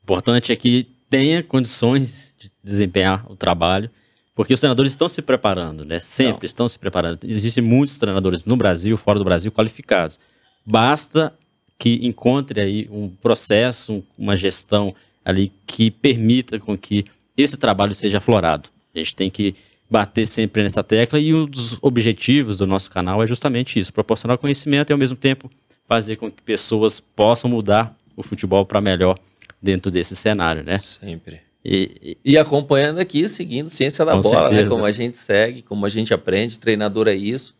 [0.00, 3.88] O importante é que tenha condições de desempenhar o trabalho,
[4.34, 6.00] porque os treinadores estão se preparando, né?
[6.00, 6.46] Sempre não.
[6.46, 7.20] estão se preparando.
[7.24, 10.18] Existem muitos treinadores no Brasil, fora do Brasil, qualificados.
[10.66, 11.32] Basta
[11.78, 14.92] que encontre aí um processo, uma gestão
[15.24, 17.04] ali que permita com que
[17.36, 18.70] esse trabalho seja aflorado.
[18.92, 19.54] A gente tem que
[19.88, 24.38] bater sempre nessa tecla e um dos objetivos do nosso canal é justamente isso, proporcionar
[24.38, 25.50] conhecimento e ao mesmo tempo
[25.86, 29.18] fazer com que pessoas possam mudar o futebol para melhor
[29.60, 30.78] dentro desse cenário, né?
[30.78, 31.40] Sempre.
[31.64, 34.48] E, e, e acompanhando aqui, seguindo Ciência da Bola, né?
[34.48, 34.62] certeza.
[34.62, 34.68] né?
[34.68, 37.54] Como a gente segue, como a gente aprende, treinador é isso,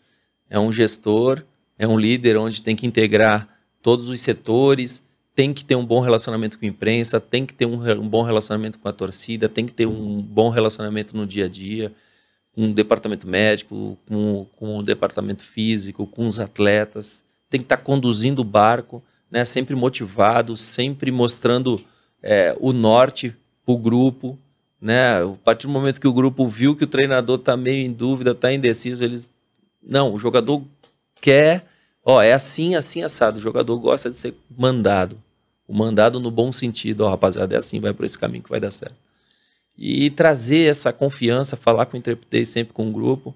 [0.48, 1.42] é um gestor,
[1.78, 3.48] é um líder onde tem que integrar
[3.82, 5.02] todos os setores,
[5.34, 8.22] tem que ter um bom relacionamento com a imprensa, tem que ter um, um bom
[8.22, 11.92] relacionamento com a torcida, tem que ter um bom relacionamento no dia a dia
[12.54, 17.22] com o departamento médico, com, com o departamento físico, com os atletas.
[17.50, 21.80] Tem que estar tá conduzindo o barco, né, sempre motivado, sempre mostrando
[22.22, 23.34] é, o norte
[23.64, 24.38] para o grupo.
[24.80, 25.22] Né?
[25.22, 28.30] A partir do momento que o grupo viu que o treinador está meio em dúvida,
[28.30, 29.32] está indeciso, eles.
[29.82, 30.62] Não, o jogador
[31.20, 31.66] quer.
[32.04, 33.38] Ó, é assim, assim, assado.
[33.38, 35.20] O jogador gosta de ser mandado.
[35.66, 38.60] O mandado no bom sentido, ó, rapaziada, é assim, vai por esse caminho que vai
[38.60, 39.03] dar certo
[39.76, 43.34] e trazer essa confiança, falar com o Interpretei sempre com o grupo,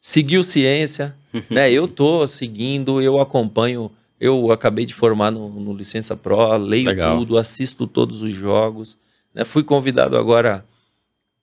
[0.00, 1.14] seguir o Ciência,
[1.50, 1.70] né?
[1.72, 7.18] Eu tô seguindo, eu acompanho, eu acabei de formar no, no Licença Pro, leio Legal.
[7.18, 8.98] tudo, assisto todos os jogos,
[9.34, 9.44] né?
[9.44, 10.64] Fui convidado agora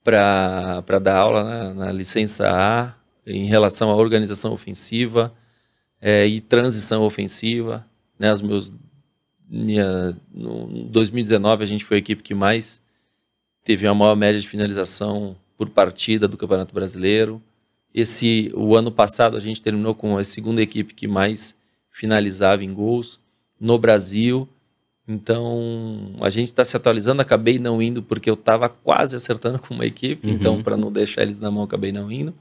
[0.04, 2.94] para dar aula na, na, Licença A
[3.26, 5.34] em relação à organização ofensiva
[6.00, 7.84] é, e transição ofensiva,
[8.20, 8.32] né?
[8.32, 8.72] Os meus
[9.48, 12.82] minha, no 2019 a gente foi a equipe que mais
[13.66, 17.42] teve a maior média de finalização por partida do Campeonato Brasileiro.
[17.94, 21.56] Esse, o ano passado a gente terminou com a segunda equipe que mais
[21.90, 23.20] finalizava em gols
[23.60, 24.48] no Brasil.
[25.08, 27.22] Então a gente está se atualizando.
[27.22, 30.28] Acabei não indo porque eu estava quase acertando com uma equipe.
[30.28, 30.34] Uhum.
[30.36, 32.36] Então para não deixar eles na mão acabei não indo.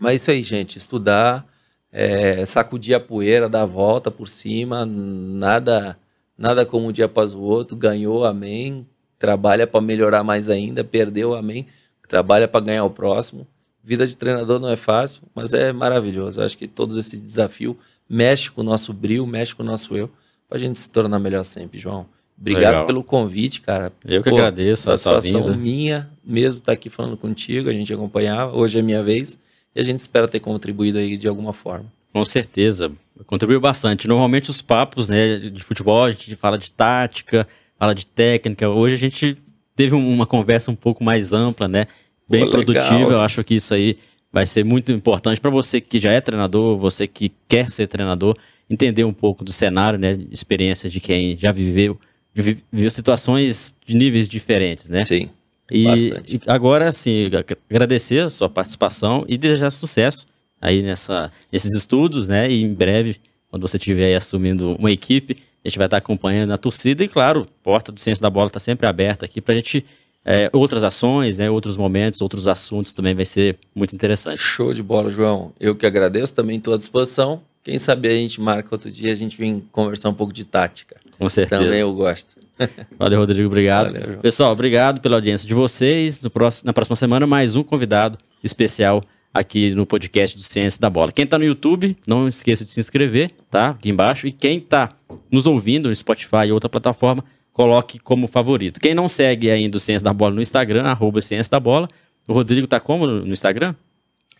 [0.00, 0.78] Mas isso aí, gente.
[0.78, 1.46] Estudar,
[1.92, 4.84] é, sacudir a poeira, dar a volta por cima.
[4.84, 5.96] Nada,
[6.36, 7.76] nada como um dia após o outro.
[7.76, 8.84] Ganhou, amém
[9.24, 11.66] trabalha para melhorar mais ainda, perdeu, amém.
[12.06, 13.46] Trabalha para ganhar o próximo.
[13.82, 16.40] Vida de treinador não é fácil, mas é maravilhoso.
[16.40, 17.74] Eu acho que todos esses desafios
[18.06, 20.10] mexem com o nosso brilho, mexem com o nosso eu,
[20.46, 22.04] para a gente se tornar melhor sempre, João.
[22.38, 22.86] Obrigado Legal.
[22.86, 23.90] pelo convite, cara.
[24.04, 25.56] Eu que Pô, agradeço a sua vinda.
[25.56, 29.38] minha mesmo estar tá aqui falando contigo, a gente acompanhava, hoje é minha vez
[29.74, 31.86] e a gente espera ter contribuído aí de alguma forma.
[32.12, 32.92] Com certeza,
[33.26, 34.06] contribuiu bastante.
[34.06, 37.48] Normalmente os papos né, de futebol, a gente fala de tática,
[37.78, 38.68] fala de técnica.
[38.68, 39.38] Hoje a gente
[39.76, 41.86] teve uma conversa um pouco mais ampla, né?
[42.28, 43.12] Bem Pô, produtiva.
[43.12, 43.98] Eu acho que isso aí
[44.32, 48.36] vai ser muito importante para você que já é treinador, você que quer ser treinador,
[48.68, 50.18] entender um pouco do cenário, né?
[50.30, 51.98] Experiências de quem já viveu
[52.34, 55.04] viveu situações de níveis diferentes, né?
[55.04, 55.30] Sim.
[55.70, 57.30] E, e agora, assim,
[57.70, 60.26] agradecer a sua participação e desejar sucesso
[60.60, 62.50] aí nessa, nesses estudos, né?
[62.50, 63.16] E em breve,
[63.48, 67.08] quando você estiver aí assumindo uma equipe, a gente vai estar acompanhando a torcida e,
[67.08, 69.84] claro, porta do Ciência da Bola está sempre aberta aqui para a gente
[70.24, 74.38] é, outras ações, né, outros momentos, outros assuntos também vai ser muito interessante.
[74.38, 75.52] Show de bola, João.
[75.60, 77.42] Eu que agradeço, também estou à disposição.
[77.62, 80.96] Quem sabe a gente marca outro dia, a gente vem conversar um pouco de tática.
[81.18, 81.62] Com certeza.
[81.62, 82.34] Também eu gosto.
[82.98, 83.92] Valeu, Rodrigo, obrigado.
[83.92, 86.26] Valeu, Pessoal, obrigado pela audiência de vocês.
[86.28, 89.02] Próximo, na próxima semana, mais um convidado especial
[89.34, 91.10] aqui no podcast do Ciência da Bola.
[91.10, 93.70] Quem está no YouTube, não esqueça de se inscrever, tá?
[93.70, 94.28] Aqui embaixo.
[94.28, 94.90] E quem está
[95.28, 98.80] nos ouvindo no Spotify e outra plataforma, coloque como favorito.
[98.80, 101.88] Quem não segue ainda o Ciência da Bola no Instagram, arroba Ciência da Bola.
[102.28, 103.74] O Rodrigo tá como no Instagram?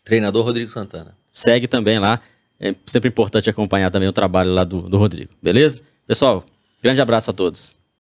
[0.04, 1.16] Treinador Rodrigo Santana.
[1.32, 2.20] Segue também lá.
[2.60, 5.82] É sempre importante acompanhar também o trabalho lá do, do Rodrigo, beleza?
[6.06, 6.44] Pessoal,
[6.80, 7.76] grande abraço a todos.